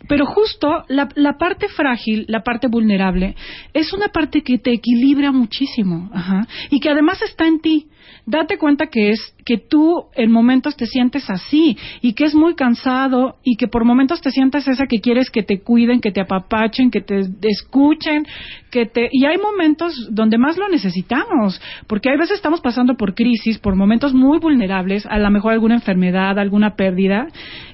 Pero 0.09 0.27
justo 0.27 0.85
la, 0.89 1.09
la 1.15 1.39
parte 1.39 1.69
frágil, 1.69 2.27
la 2.29 2.43
parte 2.43 2.69
vulnerable, 2.69 3.35
es 3.73 3.93
una 3.93 4.09
parte 4.09 4.43
que 4.43 4.59
te 4.59 4.73
equilibra 4.73 5.33
muchísimo 5.33 6.11
ajá, 6.13 6.47
y 6.71 6.81
que 6.81 6.91
además 6.91 7.23
está 7.23 7.47
en 7.47 7.61
ti. 7.61 7.87
Date 8.27 8.59
cuenta 8.59 8.87
que 8.87 9.11
es 9.11 9.35
que 9.45 9.59
tú 9.59 10.05
en 10.15 10.31
momentos 10.31 10.77
te 10.77 10.87
sientes 10.87 11.29
así 11.29 11.77
y 12.01 12.15
que 12.15 12.25
es 12.25 12.35
muy 12.35 12.55
cansado 12.55 13.37
y 13.43 13.57
que 13.57 13.69
por 13.69 13.85
momentos 13.85 14.21
te 14.21 14.31
sientes 14.31 14.67
esa 14.67 14.87
que 14.87 15.01
quieres 15.01 15.31
que 15.31 15.43
te 15.43 15.61
cuiden, 15.61 16.01
que 16.01 16.11
te 16.11 16.21
apapachen, 16.21 16.91
que 16.91 17.01
te 17.01 17.23
escuchen, 17.43 18.27
que 18.71 18.87
te 18.87 19.09
y 19.13 19.25
hay 19.25 19.39
momentos 19.39 20.09
donde 20.11 20.37
más 20.37 20.57
lo 20.57 20.69
necesitamos, 20.69 21.61
porque 21.87 22.11
hay 22.11 22.19
veces 22.19 22.37
estamos 22.37 22.61
pasando 22.61 22.95
por 22.95 23.15
crisis, 23.15 23.59
por 23.59 23.77
momentos 23.77 24.13
muy 24.13 24.39
vulnerables, 24.39 25.07
a 25.15 25.19
lo 25.19 25.31
mejor 25.31 25.53
alguna 25.53 25.77
enfermedad, 25.77 26.41
alguna 26.41 26.75
pérdida 26.75 27.29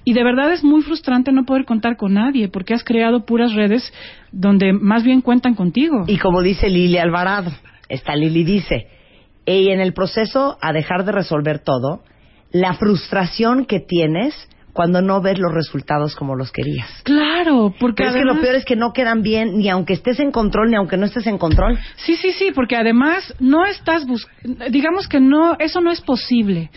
y 0.04 0.12
de 0.12 0.22
verdad 0.22 0.52
es 0.52 0.62
muy 0.62 0.82
frustrante 0.82 1.32
no 1.32 1.46
poder 1.46 1.64
contar 1.64 1.96
con 1.96 2.12
nadie 2.12 2.48
porque 2.48 2.74
has 2.74 2.84
creado 2.84 3.24
puras 3.24 3.54
redes 3.54 3.90
donde 4.30 4.74
más 4.74 5.04
bien 5.04 5.22
cuentan 5.22 5.54
contigo. 5.54 6.04
Y 6.06 6.18
como 6.18 6.42
dice 6.42 6.68
Lili 6.68 6.98
Alvarado, 6.98 7.50
esta 7.88 8.14
Lili 8.14 8.44
dice, 8.44 8.88
y 9.46 9.70
en 9.70 9.80
el 9.80 9.94
proceso 9.94 10.58
a 10.60 10.74
dejar 10.74 11.06
de 11.06 11.12
resolver 11.12 11.60
todo, 11.60 12.02
la 12.52 12.74
frustración 12.74 13.64
que 13.64 13.80
tienes 13.80 14.34
cuando 14.80 15.02
no 15.02 15.20
ves 15.20 15.38
los 15.38 15.52
resultados 15.52 16.16
como 16.16 16.36
los 16.36 16.52
querías. 16.52 16.88
Claro, 17.02 17.74
porque 17.78 18.02
Pero 18.02 18.08
es 18.08 18.16
que 18.16 18.24
lo 18.24 18.40
peor 18.40 18.54
es 18.54 18.64
que 18.64 18.76
no 18.76 18.94
quedan 18.94 19.20
bien 19.20 19.58
ni 19.58 19.68
aunque 19.68 19.92
estés 19.92 20.18
en 20.20 20.32
control 20.32 20.70
ni 20.70 20.76
aunque 20.76 20.96
no 20.96 21.04
estés 21.04 21.26
en 21.26 21.36
control. 21.36 21.78
Sí, 21.96 22.16
sí, 22.16 22.32
sí, 22.32 22.50
porque 22.54 22.76
además 22.76 23.34
no 23.40 23.66
estás 23.66 24.06
bus 24.06 24.26
digamos 24.70 25.06
que 25.06 25.20
no, 25.20 25.58
eso 25.58 25.82
no 25.82 25.90
es 25.90 26.00
posible. 26.00 26.70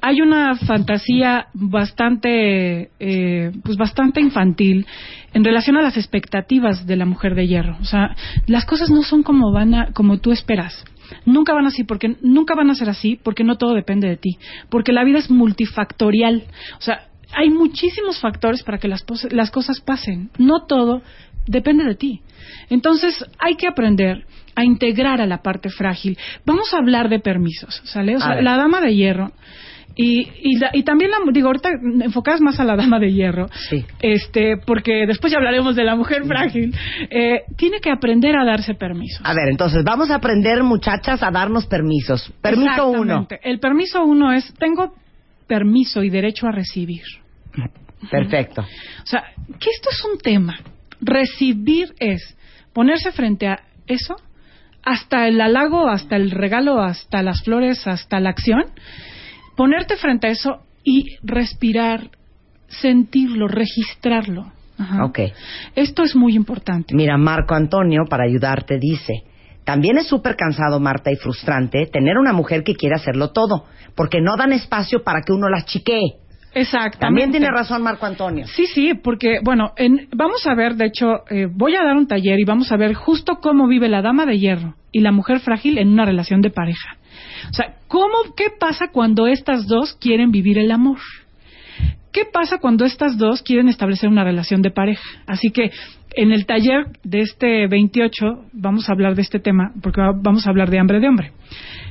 Hay 0.00 0.20
una 0.20 0.54
fantasía 0.54 1.48
bastante, 1.52 2.90
eh, 3.00 3.50
pues 3.64 3.76
bastante 3.76 4.20
infantil 4.20 4.86
en 5.34 5.42
relación 5.42 5.76
a 5.76 5.82
las 5.82 5.96
expectativas 5.96 6.86
de 6.86 6.94
la 6.94 7.06
mujer 7.06 7.34
de 7.34 7.48
hierro. 7.48 7.76
O 7.80 7.84
sea, 7.84 8.14
las 8.46 8.66
cosas 8.66 8.88
no 8.88 9.02
son 9.02 9.24
como 9.24 9.52
van 9.52 9.74
a, 9.74 9.92
como 9.94 10.18
tú 10.18 10.30
esperas. 10.30 10.84
Nunca 11.24 11.54
van 11.54 11.66
así, 11.66 11.82
porque 11.82 12.16
nunca 12.22 12.54
van 12.54 12.70
a 12.70 12.74
ser 12.76 12.88
así, 12.88 13.18
porque 13.20 13.42
no 13.42 13.56
todo 13.56 13.74
depende 13.74 14.08
de 14.08 14.16
ti, 14.16 14.38
porque 14.68 14.92
la 14.92 15.02
vida 15.02 15.18
es 15.18 15.28
multifactorial. 15.28 16.44
O 16.78 16.82
sea, 16.82 17.07
hay 17.34 17.50
muchísimos 17.50 18.20
factores 18.20 18.62
para 18.62 18.78
que 18.78 18.88
las, 18.88 19.04
las 19.30 19.50
cosas 19.50 19.80
pasen. 19.80 20.30
No 20.38 20.66
todo 20.66 21.02
depende 21.46 21.84
de 21.84 21.94
ti. 21.94 22.20
Entonces, 22.70 23.24
hay 23.38 23.56
que 23.56 23.66
aprender 23.68 24.24
a 24.54 24.64
integrar 24.64 25.20
a 25.20 25.26
la 25.26 25.38
parte 25.42 25.70
frágil. 25.70 26.18
Vamos 26.44 26.72
a 26.74 26.78
hablar 26.78 27.08
de 27.08 27.20
permisos, 27.20 27.80
¿sale? 27.84 28.16
O 28.16 28.20
sea, 28.20 28.40
la 28.42 28.56
dama 28.56 28.80
de 28.80 28.94
hierro. 28.94 29.32
Y, 30.00 30.28
y, 30.42 30.58
la- 30.58 30.70
y 30.72 30.84
también, 30.84 31.10
la, 31.10 31.16
digo, 31.32 31.48
ahorita 31.48 31.70
enfocadas 32.02 32.40
más 32.40 32.60
a 32.60 32.64
la 32.64 32.76
dama 32.76 33.00
de 33.00 33.12
hierro, 33.12 33.48
Sí. 33.68 33.84
este, 34.00 34.56
porque 34.64 35.06
después 35.08 35.32
ya 35.32 35.38
hablaremos 35.38 35.74
de 35.74 35.82
la 35.82 35.96
mujer 35.96 36.24
frágil, 36.24 36.72
eh, 37.10 37.40
tiene 37.56 37.80
que 37.80 37.90
aprender 37.90 38.36
a 38.36 38.44
darse 38.44 38.74
permisos. 38.74 39.20
A 39.24 39.34
ver, 39.34 39.48
entonces 39.48 39.82
vamos 39.84 40.10
a 40.10 40.16
aprender, 40.16 40.62
muchachas, 40.62 41.20
a 41.22 41.30
darnos 41.32 41.66
permisos. 41.66 42.32
Permiso 42.40 42.88
uno. 42.90 43.00
Exactamente. 43.22 43.40
El 43.42 43.58
permiso 43.58 44.04
uno 44.04 44.32
es, 44.32 44.54
tengo 44.54 44.94
permiso 45.48 46.04
y 46.04 46.10
derecho 46.10 46.46
a 46.46 46.52
recibir. 46.52 47.02
Perfecto. 48.10 48.60
O 48.62 49.06
sea, 49.06 49.24
que 49.58 49.70
esto 49.70 49.88
es 49.90 50.04
un 50.04 50.18
tema. 50.18 50.58
Recibir 51.00 51.94
es 51.98 52.36
ponerse 52.72 53.10
frente 53.10 53.48
a 53.48 53.60
eso, 53.86 54.16
hasta 54.84 55.26
el 55.26 55.40
halago, 55.40 55.88
hasta 55.88 56.16
el 56.16 56.30
regalo, 56.30 56.80
hasta 56.80 57.22
las 57.22 57.42
flores, 57.42 57.86
hasta 57.86 58.20
la 58.20 58.30
acción, 58.30 58.64
ponerte 59.56 59.96
frente 59.96 60.28
a 60.28 60.30
eso 60.30 60.62
y 60.84 61.16
respirar, 61.22 62.10
sentirlo, 62.68 63.48
registrarlo. 63.48 64.52
Ajá. 64.78 65.04
Ok. 65.04 65.18
Esto 65.74 66.04
es 66.04 66.14
muy 66.14 66.34
importante. 66.36 66.94
Mira, 66.94 67.16
Marco 67.16 67.54
Antonio, 67.54 68.04
para 68.08 68.24
ayudarte, 68.24 68.78
dice, 68.78 69.24
también 69.68 69.98
es 69.98 70.06
súper 70.08 70.34
cansado, 70.34 70.80
Marta, 70.80 71.12
y 71.12 71.16
frustrante 71.16 71.84
tener 71.92 72.16
una 72.16 72.32
mujer 72.32 72.64
que 72.64 72.74
quiere 72.74 72.94
hacerlo 72.94 73.32
todo, 73.32 73.66
porque 73.94 74.18
no 74.22 74.34
dan 74.38 74.54
espacio 74.54 75.04
para 75.04 75.20
que 75.20 75.34
uno 75.34 75.50
las 75.50 75.66
chiquee. 75.66 76.14
Exactamente. 76.54 76.98
También 77.00 77.30
tiene 77.32 77.50
razón 77.50 77.82
Marco 77.82 78.06
Antonio. 78.06 78.46
Sí, 78.46 78.64
sí, 78.64 78.94
porque, 78.94 79.40
bueno, 79.44 79.72
en- 79.76 80.08
vamos 80.16 80.46
a 80.46 80.54
ver, 80.54 80.76
de 80.76 80.86
hecho, 80.86 81.06
eh, 81.28 81.48
voy 81.52 81.76
a 81.76 81.84
dar 81.84 81.96
un 81.98 82.06
taller 82.06 82.40
y 82.40 82.44
vamos 82.46 82.72
a 82.72 82.78
ver 82.78 82.94
justo 82.94 83.40
cómo 83.42 83.68
vive 83.68 83.90
la 83.90 84.00
dama 84.00 84.24
de 84.24 84.38
hierro 84.38 84.74
y 84.90 85.00
la 85.00 85.12
mujer 85.12 85.40
frágil 85.40 85.76
en 85.76 85.88
una 85.88 86.06
relación 86.06 86.40
de 86.40 86.48
pareja. 86.48 86.96
O 87.50 87.52
sea, 87.52 87.74
¿cómo, 87.88 88.14
qué 88.38 88.46
pasa 88.58 88.88
cuando 88.90 89.26
estas 89.26 89.66
dos 89.66 89.92
quieren 90.00 90.30
vivir 90.30 90.56
el 90.56 90.70
amor? 90.70 90.96
¿Qué 92.10 92.24
pasa 92.24 92.56
cuando 92.56 92.86
estas 92.86 93.18
dos 93.18 93.42
quieren 93.42 93.68
establecer 93.68 94.08
una 94.08 94.24
relación 94.24 94.62
de 94.62 94.70
pareja? 94.70 95.04
Así 95.26 95.50
que 95.50 95.70
en 96.20 96.32
el 96.32 96.46
taller 96.46 96.86
de 97.04 97.20
este 97.20 97.68
28 97.68 98.46
vamos 98.52 98.88
a 98.88 98.92
hablar 98.92 99.14
de 99.14 99.22
este 99.22 99.38
tema, 99.38 99.72
porque 99.80 100.00
va- 100.00 100.12
vamos 100.20 100.46
a 100.46 100.50
hablar 100.50 100.68
de 100.68 100.78
hambre 100.80 100.98
de 100.98 101.08
hombre. 101.08 101.30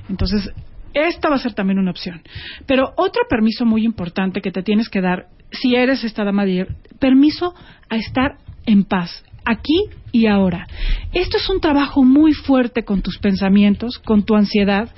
Entonces, 0.09 0.51
esta 0.93 1.29
va 1.29 1.35
a 1.35 1.39
ser 1.39 1.53
también 1.53 1.79
una 1.79 1.91
opción. 1.91 2.21
Pero 2.65 2.91
otro 2.97 3.23
permiso 3.29 3.65
muy 3.65 3.85
importante 3.85 4.41
que 4.41 4.51
te 4.51 4.63
tienes 4.63 4.89
que 4.89 4.99
dar, 4.99 5.27
si 5.51 5.75
eres 5.75 6.03
esta 6.03 6.25
dama 6.25 6.43
de 6.43 6.53
hierro, 6.53 6.75
permiso 6.99 7.53
a 7.89 7.95
estar 7.95 8.35
en 8.65 8.83
paz, 8.83 9.23
aquí 9.47 9.85
y 10.11 10.27
ahora. 10.27 10.67
Esto 11.13 11.37
es 11.37 11.49
un 11.49 11.61
trabajo 11.61 12.03
muy 12.03 12.33
fuerte 12.33 12.83
con 12.83 13.01
tus 13.01 13.17
pensamientos, 13.19 13.99
con 13.99 14.23
tu 14.23 14.35
ansiedad, 14.35 14.89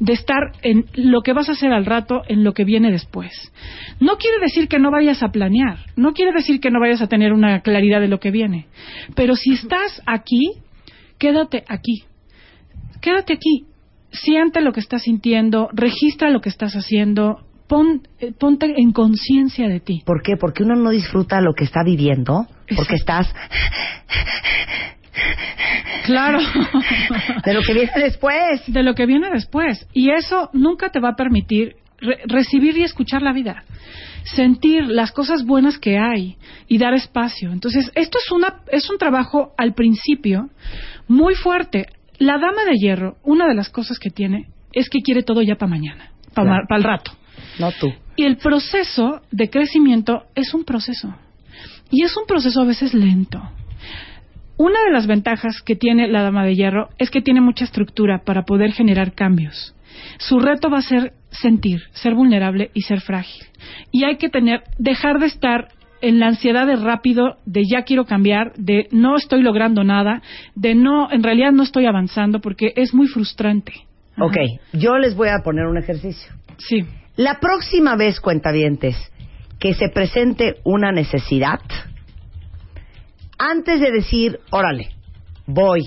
de 0.00 0.12
estar 0.12 0.52
en 0.62 0.86
lo 0.94 1.22
que 1.22 1.32
vas 1.32 1.48
a 1.48 1.52
hacer 1.52 1.72
al 1.72 1.86
rato, 1.86 2.22
en 2.28 2.44
lo 2.44 2.52
que 2.52 2.64
viene 2.64 2.90
después. 2.90 3.52
No 4.00 4.16
quiere 4.16 4.38
decir 4.40 4.68
que 4.68 4.78
no 4.78 4.90
vayas 4.90 5.22
a 5.22 5.28
planear, 5.28 5.78
no 5.96 6.12
quiere 6.12 6.32
decir 6.32 6.60
que 6.60 6.70
no 6.70 6.80
vayas 6.80 7.00
a 7.00 7.08
tener 7.08 7.32
una 7.32 7.60
claridad 7.60 8.00
de 8.00 8.08
lo 8.08 8.20
que 8.20 8.30
viene, 8.30 8.66
pero 9.14 9.34
si 9.34 9.52
estás 9.52 10.02
aquí, 10.06 10.52
quédate 11.18 11.64
aquí. 11.68 12.04
Quédate 13.00 13.34
aquí, 13.34 13.66
siente 14.10 14.60
lo 14.60 14.72
que 14.72 14.80
estás 14.80 15.02
sintiendo, 15.02 15.68
registra 15.72 16.30
lo 16.30 16.40
que 16.40 16.48
estás 16.48 16.74
haciendo, 16.74 17.45
pon, 17.68 18.06
eh, 18.20 18.32
ponte 18.38 18.72
en 18.76 18.92
conciencia 18.92 19.68
de 19.68 19.80
ti. 19.80 20.02
¿Por 20.04 20.22
qué? 20.22 20.36
Porque 20.36 20.62
uno 20.62 20.74
no 20.76 20.90
disfruta 20.90 21.40
lo 21.40 21.52
que 21.54 21.64
está 21.64 21.82
viviendo, 21.84 22.46
porque 22.76 22.94
estás 22.96 23.32
Claro. 26.04 26.38
de 27.44 27.54
lo 27.54 27.62
que 27.62 27.74
viene 27.74 27.90
después. 27.96 28.62
de 28.66 28.82
lo 28.82 28.94
que 28.94 29.06
viene 29.06 29.30
después. 29.30 29.86
Y 29.92 30.10
eso 30.10 30.50
nunca 30.52 30.90
te 30.90 31.00
va 31.00 31.10
a 31.10 31.16
permitir 31.16 31.76
re- 31.98 32.20
recibir 32.26 32.76
y 32.78 32.82
escuchar 32.82 33.22
la 33.22 33.32
vida. 33.32 33.64
Sentir 34.24 34.84
las 34.86 35.12
cosas 35.12 35.44
buenas 35.44 35.78
que 35.78 35.98
hay 35.98 36.36
y 36.68 36.78
dar 36.78 36.94
espacio. 36.94 37.52
Entonces, 37.52 37.90
esto 37.94 38.18
es, 38.24 38.30
una, 38.32 38.60
es 38.70 38.88
un 38.90 38.98
trabajo 38.98 39.52
al 39.56 39.74
principio 39.74 40.48
muy 41.08 41.34
fuerte. 41.34 41.86
La 42.18 42.34
dama 42.38 42.64
de 42.64 42.76
hierro, 42.76 43.16
una 43.24 43.46
de 43.46 43.54
las 43.54 43.68
cosas 43.70 43.98
que 43.98 44.10
tiene 44.10 44.48
es 44.72 44.88
que 44.88 45.00
quiere 45.00 45.22
todo 45.22 45.42
ya 45.42 45.56
para 45.56 45.70
mañana, 45.70 46.10
para 46.34 46.50
Claro. 46.66 46.66
el 46.76 46.82
rato. 46.84 47.12
No 47.58 47.70
tú. 47.72 47.92
Y 48.16 48.24
el 48.24 48.36
proceso 48.36 49.20
de 49.30 49.50
crecimiento 49.50 50.24
es 50.34 50.54
un 50.54 50.64
proceso. 50.64 51.14
Y 51.90 52.02
es 52.02 52.16
un 52.16 52.26
proceso 52.26 52.62
a 52.62 52.66
veces 52.66 52.94
lento. 52.94 53.40
Una 54.58 54.82
de 54.84 54.90
las 54.90 55.06
ventajas 55.06 55.60
que 55.62 55.76
tiene 55.76 56.08
la 56.08 56.22
dama 56.22 56.44
de 56.44 56.54
hierro 56.54 56.88
es 56.98 57.10
que 57.10 57.20
tiene 57.20 57.40
mucha 57.40 57.64
estructura 57.64 58.22
para 58.24 58.44
poder 58.44 58.72
generar 58.72 59.12
cambios. 59.12 59.74
Su 60.18 60.38
reto 60.38 60.70
va 60.70 60.78
a 60.78 60.82
ser 60.82 61.12
sentir, 61.30 61.82
ser 61.92 62.14
vulnerable 62.14 62.70
y 62.72 62.82
ser 62.82 63.00
frágil. 63.00 63.44
Y 63.92 64.04
hay 64.04 64.16
que 64.16 64.30
tener, 64.30 64.62
dejar 64.78 65.18
de 65.18 65.26
estar 65.26 65.68
en 66.00 66.18
la 66.18 66.28
ansiedad 66.28 66.66
de 66.66 66.76
rápido, 66.76 67.36
de 67.44 67.62
ya 67.70 67.82
quiero 67.82 68.04
cambiar, 68.04 68.52
de 68.56 68.88
no 68.90 69.16
estoy 69.16 69.42
logrando 69.42 69.84
nada, 69.84 70.22
de 70.54 70.74
no, 70.74 71.10
en 71.10 71.22
realidad 71.22 71.52
no 71.52 71.62
estoy 71.62 71.86
avanzando 71.86 72.40
porque 72.40 72.72
es 72.76 72.94
muy 72.94 73.08
frustrante. 73.08 73.72
Ok, 74.18 74.36
yo 74.72 74.96
les 74.96 75.14
voy 75.14 75.28
a 75.28 75.42
poner 75.42 75.66
un 75.66 75.76
ejercicio. 75.76 76.32
Sí. 76.56 76.86
La 77.16 77.40
próxima 77.40 77.96
vez, 77.96 78.20
cuentavientes, 78.20 78.96
que 79.58 79.74
se 79.74 79.88
presente 79.88 80.56
una 80.64 80.92
necesidad, 80.92 81.60
antes 83.38 83.80
de 83.80 83.90
decir, 83.90 84.40
órale, 84.50 84.90
voy, 85.46 85.82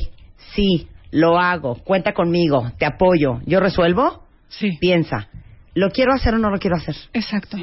sí, 0.54 0.88
lo 1.12 1.40
hago, 1.40 1.76
cuenta 1.84 2.14
conmigo, 2.14 2.72
te 2.78 2.86
apoyo, 2.86 3.40
yo 3.46 3.60
resuelvo, 3.60 4.28
Sí. 4.50 4.78
Piensa, 4.80 5.28
¿lo 5.76 5.92
quiero 5.92 6.12
hacer 6.12 6.34
o 6.34 6.40
no 6.40 6.50
lo 6.50 6.58
quiero 6.58 6.76
hacer? 6.76 6.96
Exacto. 7.14 7.56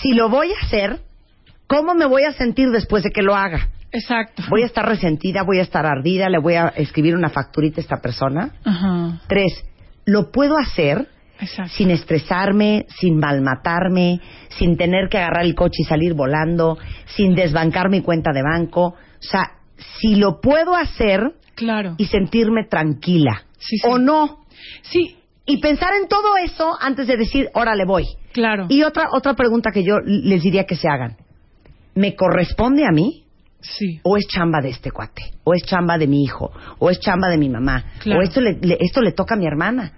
Si 0.00 0.12
lo 0.12 0.28
voy 0.28 0.52
a 0.52 0.66
hacer, 0.66 1.00
¿cómo 1.66 1.94
me 1.94 2.06
voy 2.06 2.24
a 2.24 2.32
sentir 2.32 2.70
después 2.70 3.04
de 3.04 3.10
que 3.10 3.22
lo 3.22 3.36
haga? 3.36 3.68
Exacto. 3.92 4.42
¿Voy 4.50 4.62
a 4.62 4.66
estar 4.66 4.86
resentida? 4.86 5.44
¿Voy 5.44 5.60
a 5.60 5.62
estar 5.62 5.86
ardida? 5.86 6.28
¿Le 6.28 6.38
voy 6.38 6.54
a 6.54 6.68
escribir 6.68 7.14
una 7.14 7.30
facturita 7.30 7.80
a 7.80 7.82
esta 7.82 8.00
persona? 8.02 8.50
Ajá. 8.64 9.20
Tres, 9.28 9.64
¿lo 10.04 10.30
puedo 10.30 10.58
hacer 10.58 11.06
Exacto. 11.40 11.72
sin 11.76 11.90
estresarme, 11.90 12.86
sin 13.00 13.18
malmatarme, 13.18 14.20
sin 14.48 14.76
tener 14.76 15.08
que 15.08 15.18
agarrar 15.18 15.44
el 15.44 15.54
coche 15.54 15.82
y 15.82 15.84
salir 15.84 16.14
volando, 16.14 16.78
sin 17.16 17.34
desbancar 17.34 17.90
mi 17.90 18.00
cuenta 18.02 18.32
de 18.32 18.42
banco? 18.42 18.86
O 18.88 18.96
sea, 19.20 19.52
si 20.00 20.16
lo 20.16 20.40
puedo 20.40 20.74
hacer 20.74 21.20
Claro. 21.54 21.94
y 21.98 22.06
sentirme 22.06 22.64
tranquila. 22.64 23.42
Sí, 23.58 23.78
sí. 23.78 23.88
¿O 23.88 23.98
no? 23.98 24.44
Sí, 24.82 25.16
Y 25.46 25.58
pensar 25.60 25.90
en 26.00 26.08
todo 26.08 26.36
eso 26.36 26.76
antes 26.80 27.06
de 27.06 27.16
decir, 27.16 27.48
órale, 27.54 27.84
voy. 27.86 28.04
claro. 28.32 28.66
Y 28.68 28.82
otra, 28.82 29.08
otra 29.12 29.34
pregunta 29.34 29.70
que 29.72 29.82
yo 29.82 29.98
les 30.04 30.42
diría 30.42 30.64
que 30.64 30.76
se 30.76 30.88
hagan. 30.88 31.16
¿Me 31.94 32.14
corresponde 32.14 32.84
a 32.86 32.90
mí? 32.92 33.24
Sí. 33.60 33.98
¿O 34.04 34.16
es 34.16 34.26
chamba 34.28 34.60
de 34.60 34.68
este 34.68 34.90
cuate? 34.92 35.32
¿O 35.44 35.54
es 35.54 35.62
chamba 35.64 35.96
de 35.98 36.06
mi 36.06 36.22
hijo? 36.22 36.52
¿O 36.78 36.90
es 36.90 37.00
chamba 37.00 37.28
de 37.28 37.38
mi 37.38 37.48
mamá? 37.48 37.82
Claro. 38.00 38.20
¿O 38.20 38.22
esto 38.22 38.40
le, 38.40 38.58
le- 38.60 38.76
esto 38.78 39.00
le 39.00 39.12
toca 39.12 39.34
a 39.34 39.38
mi 39.38 39.46
hermana? 39.46 39.94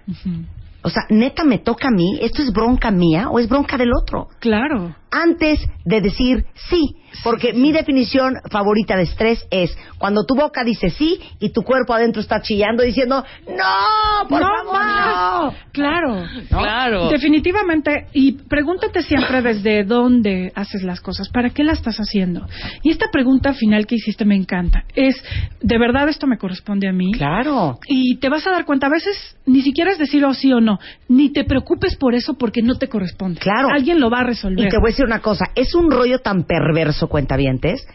O 0.83 0.89
sea, 0.89 1.03
neta, 1.09 1.43
¿me 1.43 1.59
toca 1.59 1.89
a 1.89 1.91
mí? 1.91 2.19
¿Esto 2.21 2.41
es 2.41 2.51
bronca 2.51 2.91
mía 2.91 3.29
o 3.29 3.39
es 3.39 3.47
bronca 3.47 3.77
del 3.77 3.91
otro? 3.93 4.27
Claro. 4.39 4.95
Antes 5.11 5.59
de 5.83 6.01
decir 6.01 6.45
sí, 6.69 6.95
porque 7.23 7.53
mi 7.53 7.71
definición 7.71 8.35
favorita 8.49 8.95
de 8.95 9.03
estrés 9.03 9.45
es 9.51 9.75
cuando 9.97 10.25
tu 10.25 10.35
boca 10.35 10.63
dice 10.63 10.89
sí 10.89 11.19
y 11.39 11.49
tu 11.49 11.63
cuerpo 11.63 11.93
adentro 11.93 12.21
está 12.21 12.41
chillando 12.41 12.83
diciendo, 12.83 13.23
no, 13.47 14.27
por 14.27 14.41
no 14.41 14.47
favor, 14.47 14.73
más. 14.73 15.05
no. 15.05 15.53
Claro. 15.71 16.23
Claro. 16.49 17.09
Definitivamente, 17.09 18.07
y 18.13 18.33
pregúntate 18.33 19.03
siempre 19.03 19.41
desde 19.41 19.83
dónde 19.83 20.51
haces 20.55 20.83
las 20.83 21.01
cosas, 21.01 21.29
para 21.29 21.49
qué 21.49 21.63
las 21.63 21.79
estás 21.79 21.97
haciendo. 21.97 22.47
Y 22.83 22.91
esta 22.91 23.07
pregunta 23.11 23.53
final 23.53 23.85
que 23.85 23.95
hiciste 23.95 24.25
me 24.25 24.35
encanta. 24.35 24.83
Es, 24.95 25.21
¿de 25.61 25.77
verdad 25.77 26.09
esto 26.09 26.27
me 26.27 26.37
corresponde 26.37 26.87
a 26.87 26.93
mí? 26.93 27.11
Claro. 27.13 27.79
Y 27.87 28.17
te 28.17 28.29
vas 28.29 28.45
a 28.47 28.51
dar 28.51 28.65
cuenta, 28.65 28.87
a 28.87 28.91
veces 28.91 29.37
ni 29.45 29.61
siquiera 29.61 29.91
es 29.91 29.97
decir 29.97 30.23
oh, 30.25 30.33
sí 30.33 30.51
o 30.53 30.61
no, 30.61 30.79
ni 31.07 31.31
te 31.31 31.43
preocupes 31.43 31.95
por 31.95 32.15
eso 32.15 32.35
porque 32.35 32.61
no 32.61 32.75
te 32.75 32.87
corresponde. 32.87 33.39
Claro. 33.39 33.69
Alguien 33.71 33.99
lo 33.99 34.09
va 34.09 34.19
a 34.19 34.23
resolver. 34.23 34.65
Y 34.65 34.69
te 34.69 34.77
voy 34.77 34.89
a 34.89 34.91
decir 34.91 35.00
una 35.03 35.21
cosa, 35.21 35.45
es 35.55 35.73
un 35.75 35.89
rollo 35.91 36.19
tan 36.19 36.43
perverso, 36.43 37.07
cuentavientes, 37.07 37.85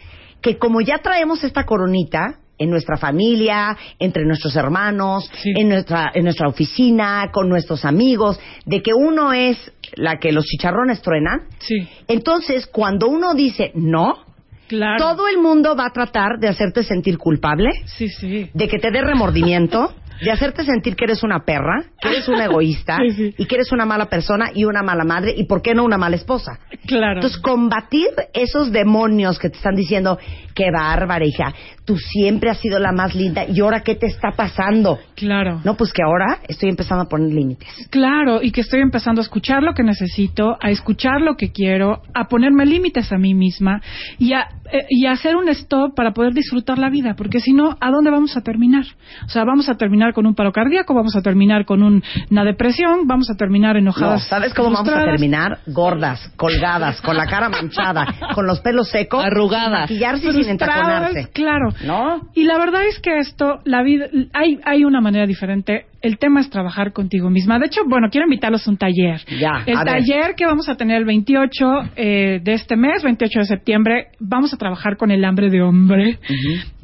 que 0.41 0.59
como 0.59 0.81
ya 0.81 0.99
traemos 0.99 1.43
esta 1.45 1.65
coronita 1.65 2.39
en 2.59 2.71
nuestra 2.71 2.97
familia, 2.97 3.77
entre 3.99 4.25
nuestros 4.25 4.57
hermanos, 4.57 5.31
Sí. 5.43 5.53
en 5.57 5.69
nuestra 5.69 6.11
en 6.15 6.25
nuestra 6.25 6.49
oficina, 6.49 7.31
con 7.33 7.49
nuestros 7.49 7.85
amigos, 7.85 8.41
de 8.65 8.83
que 8.83 8.93
uno 8.95 9.33
es 9.33 9.59
la 9.95 10.17
que 10.19 10.33
los 10.33 10.47
chicharrones 10.47 11.03
truenan, 11.03 11.43
Sí, 11.59 11.87
entonces 12.09 12.67
cuando 12.67 13.09
uno 13.09 13.35
dice 13.35 13.73
no, 13.75 14.25
claro. 14.69 14.97
todo 14.99 15.29
el 15.29 15.37
mundo 15.39 15.77
va 15.77 15.87
a 15.87 15.91
tratar 15.93 16.39
de 16.41 16.49
hacerte 16.49 16.83
sentir 16.83 17.19
culpable, 17.19 17.71
Sí, 17.85 18.09
sí. 18.09 18.51
de 18.55 18.69
que 18.69 18.79
te 18.79 18.91
dé 18.91 19.03
remordimiento, 19.03 19.95
de 20.23 20.31
hacerte 20.31 20.65
sentir 20.65 20.97
que 20.97 21.05
eres 21.05 21.23
una 21.23 21.45
perra, 21.45 21.85
que 22.01 22.09
eres 22.09 22.29
una 22.29 22.45
egoísta 22.45 22.99
Sí, 23.07 23.11
sí. 23.13 23.35
y 23.39 23.47
que 23.47 23.57
eres 23.57 23.73
una 23.73 23.85
mala 23.87 24.07
persona 24.07 24.51
y 24.55 24.65
una 24.65 24.83
mala 24.83 25.05
madre 25.05 25.35
y 25.37 25.45
por 25.45 25.63
qué 25.63 25.75
no 25.75 25.85
una 25.85 25.99
mala 25.99 26.17
esposa. 26.17 26.59
Claro. 26.87 27.17
Entonces, 27.17 27.39
combatir 27.41 28.09
esos 28.33 28.73
demonios 28.73 29.39
que 29.39 29.51
te 29.51 29.57
están 29.57 29.75
diciendo, 29.75 30.19
qué 30.55 30.71
bárbara, 30.73 31.25
hija, 31.25 31.53
tú 31.85 31.97
siempre 31.99 32.51
has 32.51 32.59
sido 32.59 32.79
la 32.79 32.93
más 32.93 33.15
linda 33.15 33.45
y 33.49 33.61
ahora 33.61 33.81
qué 33.83 33.95
te 33.95 34.07
está 34.07 34.31
pasando. 34.37 34.99
claro. 35.15 35.61
No, 35.65 35.77
pues 35.77 35.93
que 35.93 36.03
ahora 36.03 36.39
estoy 36.49 36.69
empezando 36.71 37.05
a 37.05 37.09
poner 37.09 37.33
límites. 37.33 37.69
Claro, 37.91 38.43
y 38.43 38.51
que 38.53 38.61
estoy 38.63 38.81
empezando 38.81 39.21
a 39.21 39.25
escuchar 39.25 39.63
lo 39.63 39.75
que 39.75 39.83
necesito, 39.83 40.57
a 40.61 40.71
escuchar 40.71 41.21
lo 41.21 41.37
que 41.37 41.53
quiero, 41.53 42.03
a 42.15 42.29
ponerme 42.29 42.65
límites 42.67 43.13
a 43.13 43.19
mí 43.19 43.35
misma 43.35 43.81
y 44.19 44.33
a, 44.33 44.49
eh, 44.73 44.87
y 44.89 45.07
a 45.07 45.13
hacer 45.13 45.37
un 45.37 45.49
stop 45.49 45.95
para 45.95 46.13
poder 46.13 46.33
disfrutar 46.33 46.79
la 46.79 46.91
vida, 46.91 47.15
porque 47.17 47.41
si 47.41 47.53
no, 47.53 47.77
¿a 47.81 47.91
dónde 47.91 48.11
vamos 48.11 48.37
a 48.37 48.41
terminar? 48.43 48.85
O 49.25 49.29
sea, 49.29 49.45
vamos 49.45 49.69
a 49.69 49.75
terminar 49.77 50.06
con 50.13 50.27
un 50.27 50.35
paro 50.35 50.53
cardíaco, 50.53 50.95
vamos 50.95 51.15
a 51.17 51.23
terminar 51.23 51.65
con 51.65 51.83
un- 51.83 52.03
una 52.31 52.45
depresión, 52.45 53.07
vamos 53.07 53.31
a 53.31 53.35
terminar 53.37 53.75
No, 53.75 53.81
enojadas. 53.81 54.27
¿sabes 54.29 54.55
cómo 54.55 54.71
vamos 54.71 54.89
a 54.89 55.05
terminar? 55.05 55.59
Gordas, 55.67 56.33
colgadas, 56.37 57.01
con 57.01 57.17
la 57.17 57.27
cara 57.27 57.49
manchada, 57.49 58.07
con 58.35 58.47
los 58.47 58.61
pelos 58.61 58.89
secos, 58.91 59.25
Arrugadas. 59.25 59.83
maquillarse 59.91 60.33
sin 60.33 60.49
entaconarse. 60.51 61.29
Claro. 61.33 61.69
¿No? 61.85 62.29
Y 62.35 62.45
la 62.45 62.59
verdad 62.59 62.83
es 62.87 62.99
que 63.01 63.19
esto, 63.19 63.61
la 63.65 63.83
vida, 63.83 64.07
hay, 64.33 64.59
hay 64.65 64.85
una 64.85 65.01
manera 65.01 65.27
diferente. 65.27 65.87
El 66.03 66.19
tema 66.19 66.41
es 66.41 66.51
trabajar 66.51 66.93
contigo 66.93 67.31
misma. 67.31 67.59
De 67.59 67.67
hecho, 67.67 67.81
bueno, 67.89 68.09
quiero 68.11 68.27
invitarlos 68.27 68.67
a 68.67 68.71
un 68.71 68.77
taller. 68.77 69.21
Ya, 69.41 69.63
El 69.67 69.77
ver. 69.79 69.85
taller 69.85 70.35
que 70.37 70.47
vamos 70.47 70.69
a 70.69 70.77
tener 70.77 70.99
el 70.99 71.05
28 71.05 71.65
eh, 71.97 72.41
de 72.45 72.53
este 72.53 72.77
mes, 72.77 73.03
28 73.03 73.41
de 73.41 73.45
septiembre, 73.47 74.07
vamos 74.21 74.53
a 74.55 74.57
trabajar 74.57 74.97
con 74.97 75.11
el 75.11 75.25
hambre 75.25 75.51
de 75.51 75.63
hombre. 75.63 76.19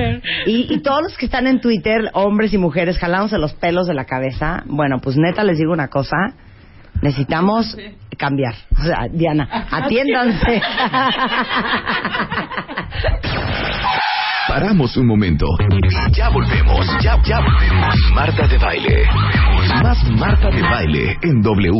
Y, 0.47 0.75
y 0.75 0.81
todos 0.83 1.03
los 1.03 1.17
que 1.17 1.27
están 1.27 1.47
en 1.47 1.61
Twitter, 1.61 2.11
hombres 2.15 2.53
y 2.53 2.59
mujeres, 2.59 2.99
jalándose 2.99 3.39
los 3.39 3.55
pelos 3.55 3.87
de 3.87 3.95
la 3.95 4.05
cabeza, 4.05 4.63
bueno, 4.67 5.01
pues 5.01 5.17
neta 5.17 5.45
les 5.45 5.59
digo 5.59 5.73
una 5.73 5.89
cosa. 5.89 6.17
Necesitamos 7.01 7.77
cambiar. 8.17 8.55
O 8.79 8.85
sea, 8.85 9.09
Diana, 9.11 9.67
atiéndanse. 9.71 10.63
Paramos 14.49 14.97
un 14.97 15.07
momento. 15.07 15.47
Ya 16.13 16.29
volvemos. 16.29 16.87
Ya, 17.01 17.17
ya 17.25 17.40
volvemos. 17.40 17.95
Marta 18.13 18.47
de 18.47 18.59
baile. 18.59 19.05
Más 19.83 20.11
Marta 20.11 20.51
de 20.51 20.63
baile 20.63 21.17
en 21.23 21.40
W. 21.40 21.73